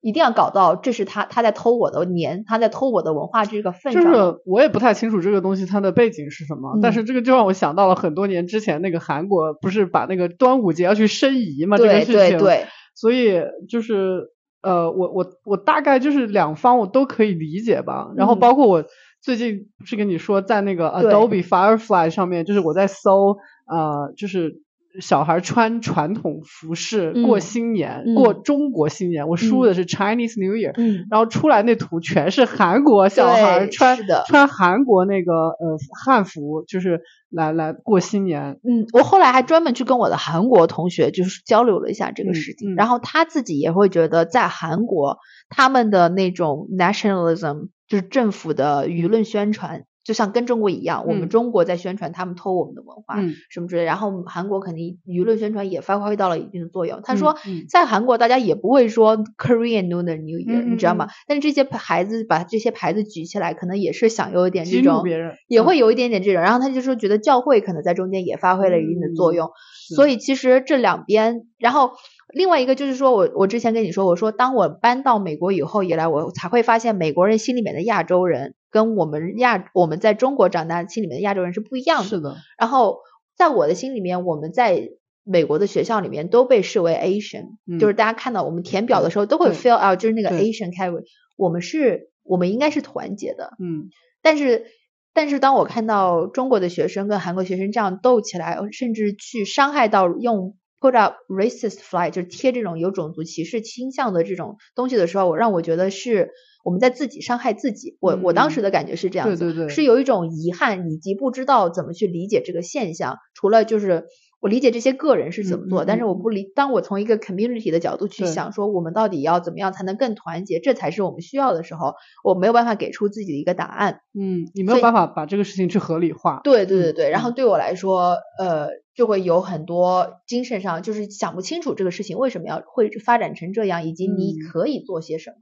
[0.02, 4.02] 一定要搞到，这是他他在偷我的年，他在偷我的文化这个份上。
[4.02, 12.14] 就是我也不太清楚这个东西它的背景是什么，但是这个就让我想到了很多年之前那个韩国不是把那个端午节要去申遗嘛这个事情。
[12.14, 12.66] 对对对。
[12.95, 14.30] 所以就是
[14.62, 18.12] 呃，我我我大概就是两方我都可以理解吧。
[18.16, 18.86] 然后包括我
[19.22, 23.38] 最近不是跟你说在那个 Adobe Firefly 上面，就是我在搜
[23.68, 24.62] 呃，就是。
[24.99, 29.27] 小孩穿传统服饰过新年，过中国新年。
[29.27, 30.73] 我输的是 Chinese New Year，
[31.09, 38.59] 然后出来那图全是韩国小孩穿穿韩国那个呃汉服，就是来来过新年。
[38.63, 45.17] 嗯，我后来还专门去跟我的韩国同学就是交流了一下这个事情，然后他自己也会觉得在韩国
[45.49, 49.83] 他们的那种 nationalism 就是政府的舆论宣传。
[50.10, 56.99] 就像跟中国一样，我们中国在宣传他们偷我们的文化什么之类，然后韩国肯定舆论宣传也发挥到了一定的作用。
[57.03, 57.36] 他说，
[57.70, 61.10] 在韩国大家也不会说 Korean Lunar New Year，你知道吗？
[61.28, 65.03] 但是这些牌子把这些牌子举起来，可能也是想有一点这种，
[65.47, 66.41] 也会有一点点这种。
[66.41, 69.51] 然后他就说，觉得教会可能在中间也发挥了一定的作用。
[69.95, 71.91] 所以其实这两边，然后。
[72.32, 82.05] 另外一个就是说，我我之前跟你说，我说当我搬到美国以后以来，我才会发现美国人心里面的亚洲人跟我们亚我们在中国长大心里面的亚洲人是不一样的。
[82.07, 82.36] 是的。
[82.57, 82.99] 然后
[83.36, 84.89] 在我的心里面，我们在
[85.24, 91.03] 美国的学校里面都被视为 Asian，就是大家看到我们填表的时候都会 fill out 就是那个 Asian category，
[91.36, 93.51] 我们是，我们应该是团结的。
[93.59, 93.89] 嗯。
[94.22, 94.65] 但是。
[95.11, 106.30] 但是当我看到中国的学生跟韩国学生这样斗起来，甚至去伤害到用 put up racist flag，就是贴这种有种族歧视倾向的这种东西的时候，我让我觉得是
[106.64, 107.97] 我们在自己伤害自己。
[107.99, 113.18] 我我当时的感觉是这样子，对对对，是有一种遗憾以及不知道怎么去理解这个现象。
[113.34, 114.05] 除了就是。
[114.41, 116.49] 我理解这些个人是怎么做，但是我不理。
[116.55, 123.99] 当我从一个 community 的角度去想，说我们到底要怎么样才能更团结，这才是我们需要的时候，我没有办法给出自己的一个答案。
[124.18, 126.39] 嗯，你没有办法把这个事情去合理化。
[126.45, 135.36] 对对对对，然后对我来说，呃，就会有很多精神上就是想不清楚这个事情为什么要会发展成这样，以及你可以做些什么。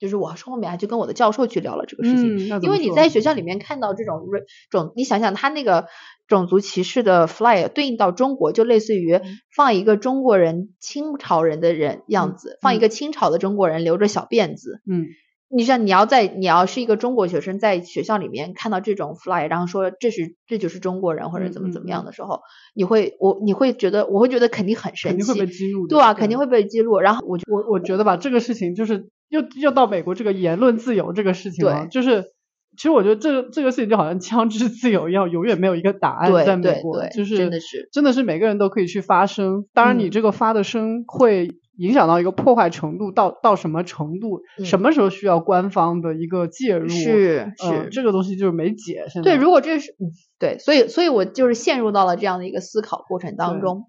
[0.00, 4.22] 就是我后面还去跟我的教授去聊了这个事情，因为你在学校里面看到这种
[4.70, 5.86] 种，你想想他那个
[6.26, 9.20] 种族歧视的 fly 对应到中国，就类似于
[9.54, 15.06] 放一个中国人清朝人的人样子，放一个清朝的中国人留着小辫子，嗯，
[15.52, 22.40] 你像你要在你要是一个中国学生在学校里面看到这种 fly，然后说这是这就是中国人或者怎么怎么样的时候，
[22.74, 26.98] 你会我你会觉得我会觉得肯定很生气，肯定会被激怒，对啊，肯定会被激怒。
[27.00, 29.08] 然后我我我觉得吧，这个事情就是。
[29.30, 32.32] 又又到美国这个言论自由这个事情了，就是
[32.76, 49.04] 其实我觉得这这个事情就好像枪支自由一样，永远没有一个答案在美国，就是真的是真的是每个人都可以去发声，当然你这个发的声会影响到一个破坏程度到到什么程度，什么时候需要官方的一个介入，是是这个东西就是没解。
[49.08, 49.94] 现在对，如果这是
[50.38, 53.84] 对，所以所以我就是陷入到了这样的一个思考过程当中，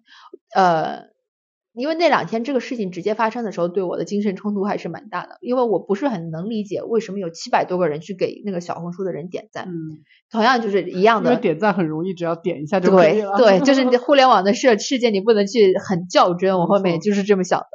[0.55, 1.11] 呃。
[1.73, 5.37] 因为那两天这个事情直接发生的时候，对我的精神冲突还是蛮大的。
[5.39, 9.69] 因为我不是很能理解为什么有七百多个人去给那个小红书的人点赞。
[9.69, 11.29] 嗯，同样就是一样的。
[11.31, 13.37] 因为点赞很容易，只要点一下就可以了。
[13.37, 16.57] 对对，就是 互联网的事事件，你不能去很较真。
[16.57, 17.65] 我后面就是这么想的。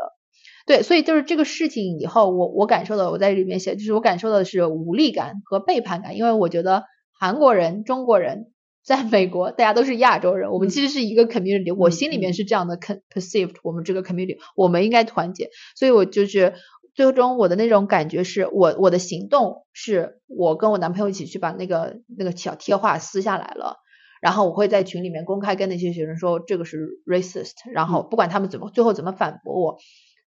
[0.67, 6.83] 对，所以就是这个事情以后，我我感受到我在里面写，就是我感受到的是无力感和背叛感，因为我觉得
[7.19, 8.53] 韩国人、中国人。
[8.87, 12.33] 在美国，大家都是亚洲人，我们其实是一个 community，我心里面。
[12.37, 16.53] 是这样的 perceived，我们这个 community，我们应该团结，所以我就是
[16.95, 23.79] 最终我的那种感觉是我我的行动是我跟我男朋友一起去把那个那个小贴画撕下来了，
[24.21, 29.79] 然后我会在群里面公开跟那些学生说这个是 racist，然后不管他们怎么最后怎么反驳我，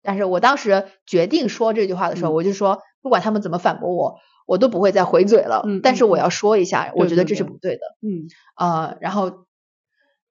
[0.03, 4.19] 但是我当时决定说这句话的时候，我就说不管他们怎么反驳我。
[4.47, 7.81] 我都不会再回嘴了，但是我要说一下，我觉得这是不对的。
[8.01, 9.45] 嗯，呃，然后，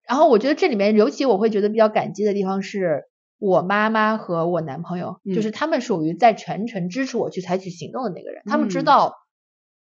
[0.09, 3.05] 然后我觉得这里面尤其我会觉得比较感激的地方是
[3.39, 8.41] 我妈妈和我男朋友，就是他们属于在全程支持我去采取行动的那个人。
[8.47, 9.13] 他们知道，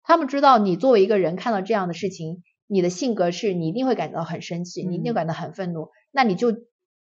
[0.02, 6.54] 他们知道你作为一个人看到这样的事情，你的性格是你一定会感到很生气，你一定感到很愤怒，那你就。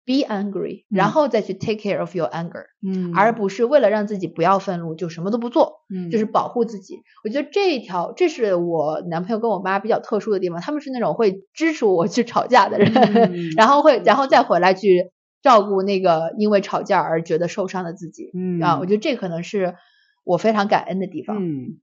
[0.07, 7.03] Be angry，然后再去 take care of your anger，嗯，而不是为了让自己不要愤怒就什么都不做，嗯，就是保护自己。
[7.23, 12.91] 我觉得这一条，这是我男朋友跟我妈比较特殊的地方，他们是那种会支持我去吵架的人，
[13.57, 15.11] 然后会然后再回来去
[15.43, 18.61] 照顾那个因为吵架而觉得受伤的自己，嗯。
[18.61, 19.77] 啊，我觉得这可能是
[20.25, 21.79] 我非常感恩的地方，嗯。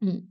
[0.00, 0.28] 嗯，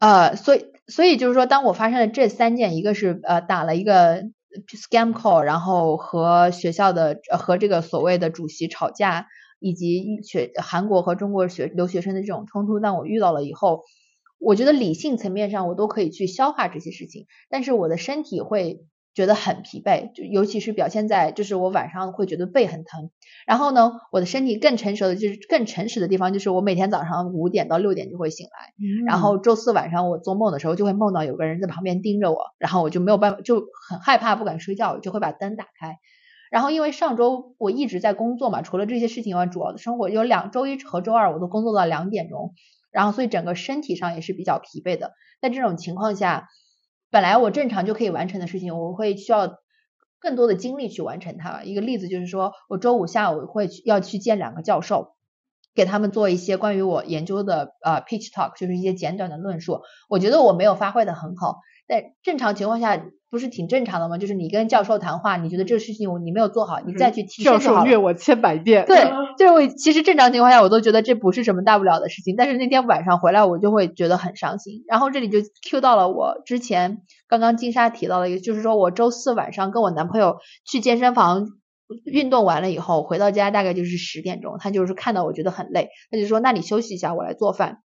[0.00, 4.24] 呃，所以所以就是说，当我发生了这三件，一个是呃打了一个。
[4.68, 9.26] Scam call，然后和学校的和这个所谓的主席吵架，
[9.60, 13.82] 以及学韩国和中国学留学生的这种冲突，但我遇到了以后，
[14.38, 18.84] 我觉得理性层面上我都可以去消化这些事情，但是我的身体会。
[19.14, 23.10] 觉得很疲惫，就尤其是表现在，就是我晚上会觉得背很疼。
[23.46, 28.72] 然后呢，我的身体更成熟的就是更诚实的地方，就是我每天早上五点到六点就会醒来。
[29.06, 35.98] 然后周四晚上我做梦的时候，就会梦到有个人在旁边盯着我，然后我就没有办法，就很害怕，不敢睡觉，就会把灯打开。
[36.50, 42.54] 然后因为上周我一直在工作嘛，除了这些事情以外，主要的生活有两周一和周二我都工作到两点钟，
[42.90, 45.12] 然后所以整个身体上也是比较疲惫的。
[45.42, 46.48] 在这种情况下。
[47.12, 49.58] 本来我正常就可以完成的事情，我会需要
[50.18, 51.62] 更多的精力去完成它。
[51.62, 55.14] 一个例子就是说，我周五下午会去要去见两个教授，
[55.74, 59.82] 给他们做一些关于我研究的呃 pitch talk，就是一些简短的论述。
[60.08, 63.04] 我觉得我没有发挥的很好，在正常情况下。
[63.32, 64.18] 不是挺正常的吗？
[64.18, 68.84] 就是你跟教授谈话，你觉得这个事情你没有做好，你再去提教授虐我千百遍。
[68.84, 74.84] 对，就是我其实正常情况下我都觉得这不是什么大不了的事情，但是那天晚上回来我就会觉得很伤心。
[74.86, 81.46] 然后这里就 Q 到了我之前刚刚金莎提到的一个，就是说我周四晚上跟我男朋友去健身房
[82.04, 87.78] 运动完了以后，回到家大概就是十点钟，他就是看到我觉得很累，他就说那你休息一下，我来做饭。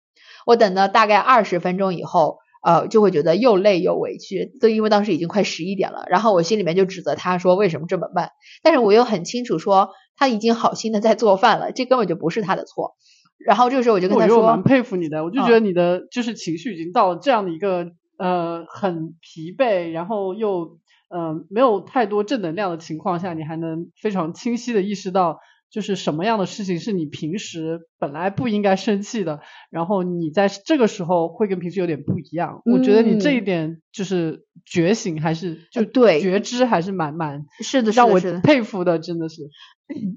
[0.44, 2.36] 我等了大概二十分钟以后。
[2.62, 8.30] 呃，就会觉得又累又委屈，都因为当时已经快十一点了，然后我心里面就指责他说为什么这么慢，
[8.62, 12.96] 但是我又很清楚说他已经好心的在做饭了，这根本就不是他的错。
[13.38, 20.78] 然后这个时候我就跟他说，我蛮佩服你的，我就觉得你的就是情绪已经到了这样的一个呃很疲惫，然后又
[21.08, 25.38] 嗯没有太多正能量的情况下，你还能非常清晰的意识到。
[25.70, 29.40] 就是什么样的事情是你平时本来不应该生气的，
[29.70, 32.62] 然后你在这个时候会跟平时有点不一样。
[32.64, 39.42] 我觉得你这一点就是觉醒还是就对觉知还是蛮蛮是的，让我佩服的，真的是。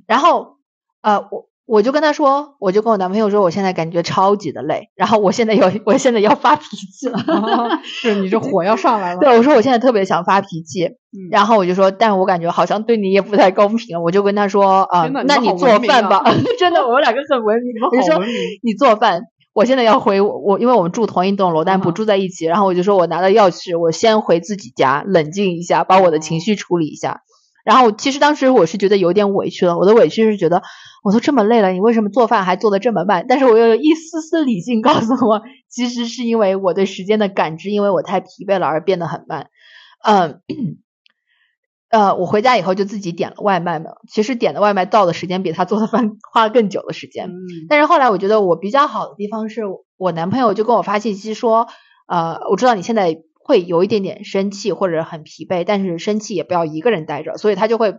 [0.07, 0.57] 然后
[1.01, 1.50] 呃我。
[1.71, 7.17] 我就跟他说，我就跟我男朋友说，我现在感觉超级的累，然后我现在要，我现在要发脾气了，
[7.81, 9.19] 是你这火要上来了。
[9.21, 10.89] 对，我说我现在特别想发脾气，
[11.31, 16.21] 然后我就说，但我感觉好像对你也不太公平，我就跟他说，啊，那你做饭吧，
[16.59, 17.71] 真的，我们两个很文明。
[17.81, 18.21] 我说
[18.63, 19.21] 你做饭，
[19.53, 27.21] 我现在要回我，因为我们住同一栋楼，但不住在一起，然后我就说我拿了钥匙，我先回自己家冷静一下，把我的情绪处理一下。
[27.63, 30.63] 然后其实当时我是觉得有点委屈了，我的委屈是觉得
[31.03, 33.25] 我都这么累了，你为什么做饭还做的这么慢？
[33.27, 39.47] 但是我又有一丝丝理性告诉我，其实是因为我对时间的感知，因为我太疲惫了而变得很慢。
[40.03, 40.41] 嗯，
[41.89, 47.29] 呃，我回家以后就自己点了外卖嘛，其实点的外卖到的时间比他做的饭 花了更久的时间。
[47.29, 49.61] 嗯，但是后来我觉得我比较好的地方是
[49.97, 51.67] 我男朋友就跟我发信息说，
[52.07, 53.21] 呃，我知道你现在。
[53.51, 57.95] 会有一点点生气或者很疲惫，但是生气也不要一个人待着，所以他就会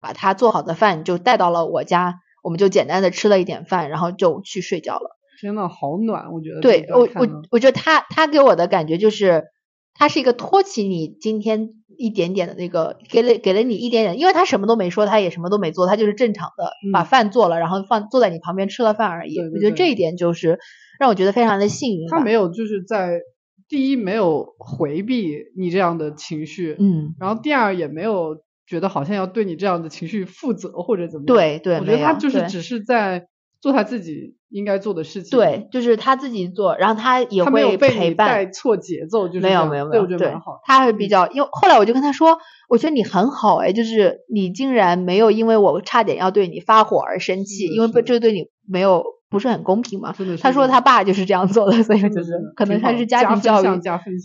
[0.00, 5.10] 把他做好的饭就带到了我家，我们就简单的吃了一点饭，然后就去睡觉了。
[5.38, 6.62] 天呐，好暖，我觉得。
[6.62, 9.44] 对我我我觉得他他给我的感觉就是，
[9.92, 19.38] 他是一个托起你今天一点点的那个，给了给了你一点点，因为他什么都没说，他也什么都没做，他就是正常的把饭做了，然后放坐在你旁边吃了饭而已。
[19.38, 20.58] 我觉得这一点就是
[20.98, 22.08] 让我觉得非常的幸运。
[22.08, 23.20] 他没有就是在。
[23.68, 28.36] 第一，没有回避你这样的情绪，嗯，然后第二，也没有
[28.66, 31.26] 觉得好像要对你这样的情绪负责或者怎么样。
[31.26, 33.26] 对对，我觉得他就是只是在
[33.60, 35.38] 做他自己应该做的事情。
[35.38, 38.28] 对，就是他自己做，然后他也会陪伴。
[38.28, 40.60] 带错节奏，就是没有没有没有，我觉得蛮好。
[40.64, 42.38] 他是比较，因为后来我就跟他说，
[42.68, 49.02] 我觉得你很好哎，就是你竟然没有因为我差点要对你发火而生气，因为不这对你没有。
[49.34, 50.14] 不是很公平嘛？
[50.40, 53.66] 他说他爸就是这样做的，所以就是可能他是家庭教育。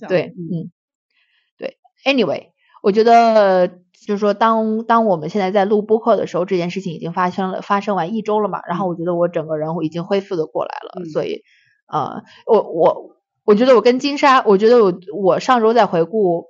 [0.08, 0.72] 对，嗯，
[1.58, 1.78] 对。
[2.06, 2.50] Anyway，
[2.84, 8.62] 我觉得就是说，当当我们现在在录播客的时候，这件事情已经发生了，发生完一周了嘛。
[8.70, 11.42] 然后我觉得我整个人已经恢复的过来了，所以
[11.92, 16.46] 呃，我我我觉得我跟金沙，我觉得我我上周在回顾。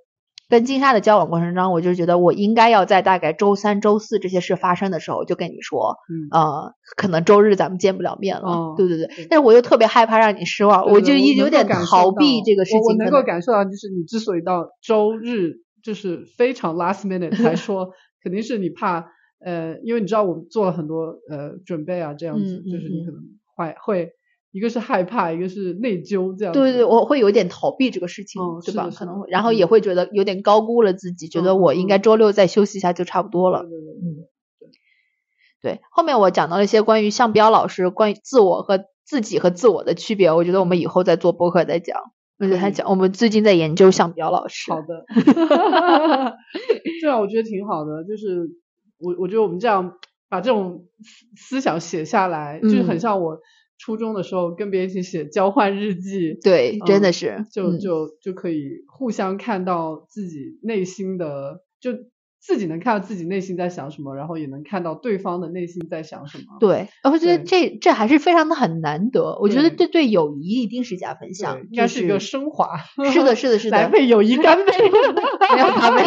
[0.50, 5.96] 跟金莎的交往过程中，我就觉得我应该要在大概周三、周四这些事发生的时候就跟你说，
[6.32, 8.74] 呃，可能周日咱们见不了面了。
[8.76, 12.82] 对对对，但是我又特别害怕让你失望，我就一有点逃避这个事情。
[12.82, 17.92] 我能够感受到，就是你之所以到周日就是非常 last minute 才 说，
[18.24, 19.06] 肯定是你怕，
[19.40, 23.22] 呃，因为你知道我们做了很多呃准备啊，这样子，就是你可能
[23.56, 24.14] 会会。
[24.52, 28.90] 一个是害怕，一个是内疚，这样对对，我会有点逃避这个事情，对吧？
[28.90, 33.60] 可能会，然后也会觉得有点高估了自己，觉得我应该周六再休息一下就差不多了。
[33.60, 34.26] 嗯，
[35.62, 35.82] 对。
[35.92, 42.02] 后面我讲到了一些关于向彪老师关于自我和自己和自我的区别，我觉得我们以后再做播客再讲。
[42.40, 44.72] 我觉得他讲，我们最近在研究向彪老师。
[44.72, 45.06] 好的。
[47.02, 48.50] 对啊，我觉得挺好的，就是
[48.98, 49.94] 我我觉得我们这样
[50.28, 50.86] 把这种
[51.36, 53.38] 思想写下来，就是很像我。
[53.80, 61.92] 初中的时候跟别人一起写交换日记，对，真的是，就就就可以互相看到自己内心的，就
[62.42, 66.58] 自己能看到自己内心在想什么，然后也能看到对方的内心在想什么。
[66.60, 72.78] 对，我觉得这这还是非常的很难得，我觉得这对友谊一定是加分项，应该是一个升华。
[73.12, 73.78] 是的，是的， 是的。
[73.78, 74.74] 来为友谊干杯！
[75.56, 76.04] 没有咖啡。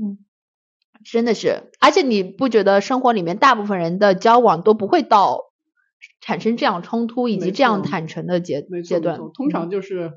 [0.00, 0.18] 嗯，
[1.04, 5.53] 真的是，而且你不觉得生活里面大部分人的交往都不会到。
[6.20, 10.10] 产生这样冲突以及这样坦诚的阶阶段，通常就是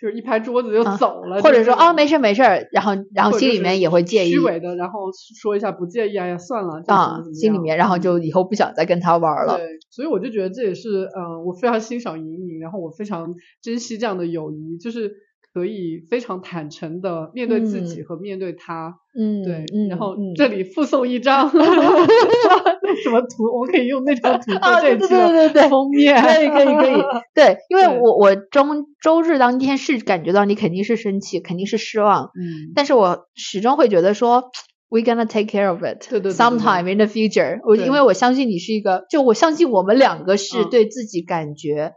[0.00, 2.42] 就是一拍桌子就走了，或者说啊没事没事，
[2.72, 9.56] 然后然后心里面也会介意，虚伪的，然后说一下不介意哎呀算了啊，心里面然后就以后不想再跟他玩了。
[9.56, 15.23] 对，所以我就觉得这也是嗯，我非常欣赏莹莹，然后我非常珍惜这样的友谊，就是。
[15.54, 25.08] 可以非常坦诚的面对自己和面对他，嗯，对，然后这里附送一张 那什么图，我可以用那张图做这期
[25.54, 27.02] 的封面，可以可以可 以，
[27.34, 34.50] 对，因为我我中周日当天是感觉到你肯定是生气，肯定是失望，嗯，但是我始终会觉得说
[34.88, 41.92] ，we gonna take care of it，对对，sometime in the future，我因为我相信你是一个，就我相信我们两个是对自己感觉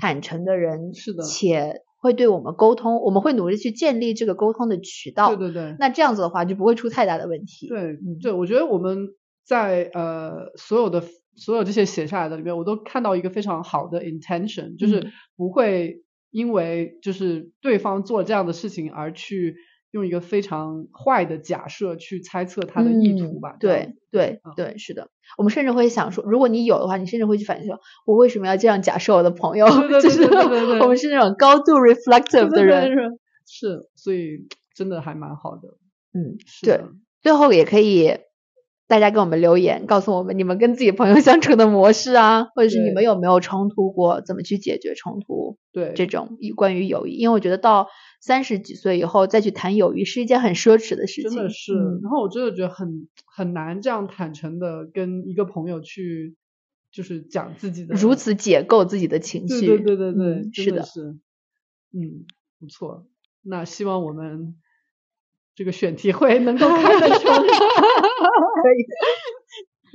[0.00, 1.82] 坦诚的人，是的，且。
[2.02, 5.34] 会对我们沟通，我们会努力去建立这个沟通的渠道。
[5.36, 5.76] 对对对。
[5.78, 7.68] 那这样子的话就不会出太大的问题。
[7.68, 9.08] 对，对，我觉得我们
[9.46, 11.04] 在呃所有的
[11.36, 16.02] 所有这些写下来的里面，我都看到一个非常好的 intention，就是不会
[16.32, 19.54] 因为就是对方做这样的事情而去
[19.92, 23.56] 用一个非常坏的假设去猜测他的意图吧。
[23.60, 25.08] 对对对，是的。
[25.38, 27.68] 我们甚至会想说，如果你有的话，你甚至会去反思，
[28.04, 29.66] 我为什么要这样假设我的朋友？
[30.02, 30.24] 就是
[30.82, 32.90] 我们是那种高度 reflective 的人。
[33.46, 35.68] 是，所以真的还蛮好的。
[36.12, 36.80] 嗯，对。
[37.22, 38.18] 最后也可以。
[38.92, 45.56] 大家给我们留言，告诉我们你们跟自己朋友 相处的模式啊，或者是你们有没有冲突过，怎么去解决冲突？
[45.72, 47.86] 对，这种关于友谊，因为我觉得到
[48.20, 51.30] 三十几岁以后再去谈友谊是一件很奢侈的事情。
[51.30, 56.36] 真的是，然后我真的觉得很很难这样坦诚的跟一个朋友去，
[56.92, 59.66] 就是讲自己的，如此解构自己的情绪。
[59.66, 61.00] 对对对对对，是的，是，
[61.94, 62.26] 嗯，
[62.60, 63.06] 不错。
[63.40, 64.56] 那希望我们。
[65.54, 67.48] 这个选题会能够开得成， 可以。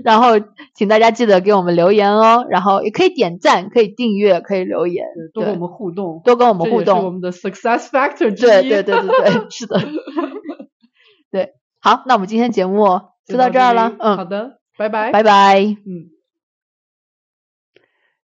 [0.04, 0.34] 然后
[0.76, 7.04] 请大家记得给我们留言哦，然后也可以点赞，可以订阅，可以留言，多跟我们互动，多跟我们互动。
[7.04, 8.50] 我们的 success factor 之一。
[8.50, 9.80] 对对对对对， 是的。
[11.32, 13.96] 对，好，那我们今天节目就到这儿了。
[13.98, 15.64] 嗯，好的，拜拜，拜拜。
[15.64, 16.12] 嗯。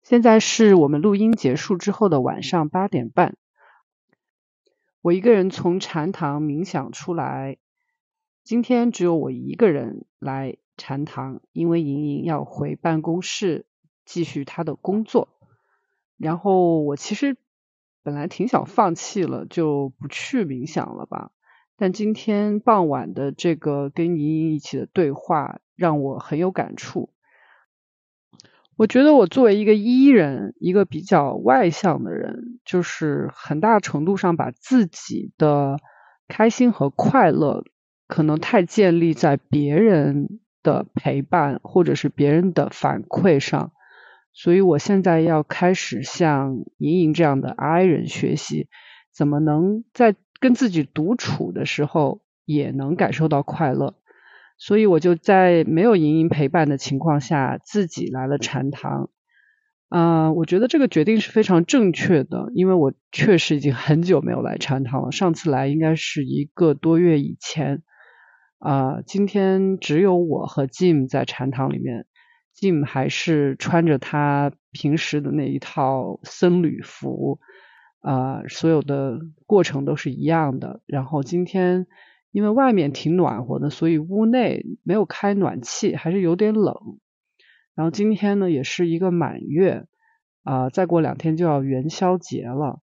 [0.03, 3.35] 现在是我们录音结束之后的晚上八点半。
[5.03, 7.57] 我一个人从禅堂冥想出来，
[8.45, 13.65] 今天只有我一个人来禅堂，因为莹莹要回办公室
[14.05, 15.27] 继续她的工作。
[16.15, 17.35] 然后我其实
[18.01, 21.31] 本来挺想放弃了，就不去冥想了吧。
[21.75, 27.12] 但今天傍晚的这个跟莹莹一起的对话，让我很有感触。
[28.75, 35.77] 我觉得我作为一个 E 人，一个比较外向的人，就是很大程度上把自己的
[36.27, 37.63] 开心和快乐，
[38.07, 43.71] 可能太建立在别人的陪伴或者是别人的反馈上，
[44.33, 48.67] 所以我现在要开始向莹莹这样的 I 人学习，
[49.13, 53.93] 怎么能在跟自己独处的时候也能感受到快乐。
[54.57, 59.09] 所以我就在没有莹莹陪伴的情况下，自己来了禅堂。
[59.89, 65.11] 嗯，我觉得这个决定是非常正确的，因为我确实已经很久没有来禅堂了。
[65.11, 67.83] 上次来应该是一个多月以前。
[68.59, 72.05] 啊，今天只有我和 Jim 在禅堂里面
[72.55, 77.39] ，Jim 还是穿着他平时的那一套僧侣服，
[77.99, 80.81] 啊，所有的过程都是一样的。
[80.85, 81.85] 然后今天。
[82.33, 86.75] 因为外面挺暖和的，所以屋内没有开暖气，还是有点冷。
[87.75, 89.85] 然后今天呢，也是一个满月
[90.41, 92.81] 啊，再过两天就要元宵节了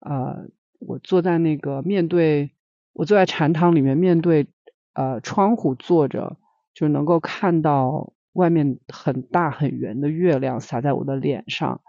[0.00, 0.36] 啊。
[0.80, 2.52] 我坐在那个面对，
[2.94, 4.46] 我坐在禅堂里面，面对
[4.94, 6.38] 呃窗户坐着，
[6.72, 11.82] 就能够看到外面很大很圆的月亮洒在我的脸上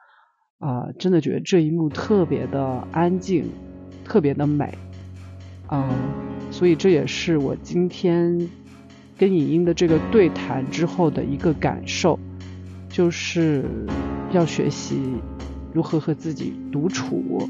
[0.58, 3.50] 啊，真的觉得这一幕特别的安静，
[4.04, 4.78] 特别的美
[5.68, 6.29] 啊。
[6.52, 8.50] 所以这也是我今天
[9.18, 12.20] 跟影音的这个对谈之后的一个感受，
[12.90, 13.64] 就是
[14.32, 15.00] 要学习
[15.74, 17.50] 如何和自己独处，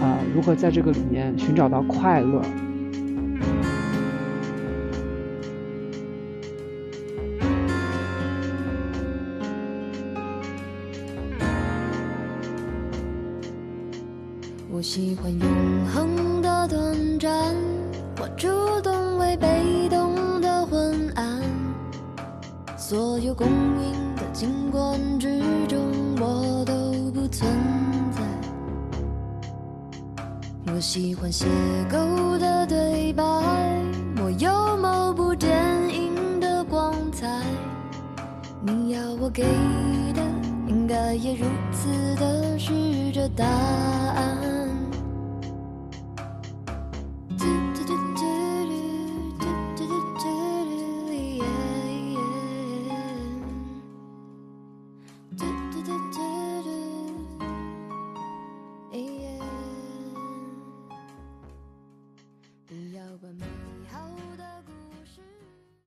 [0.00, 2.42] 啊，如何在这个里面寻找到快乐。
[14.70, 16.11] 我喜欢永恒
[23.32, 25.80] 有公允的景观之中，
[26.20, 27.50] 我都不存
[28.10, 28.20] 在。
[30.70, 31.46] 我喜欢邂
[31.90, 33.22] 逅的对白，
[34.22, 35.50] 我有某部电
[35.88, 37.42] 影的光彩。
[38.60, 39.44] 你要我给
[40.12, 40.20] 的，
[40.68, 42.70] 应该也如此的是
[43.14, 44.41] 这答案。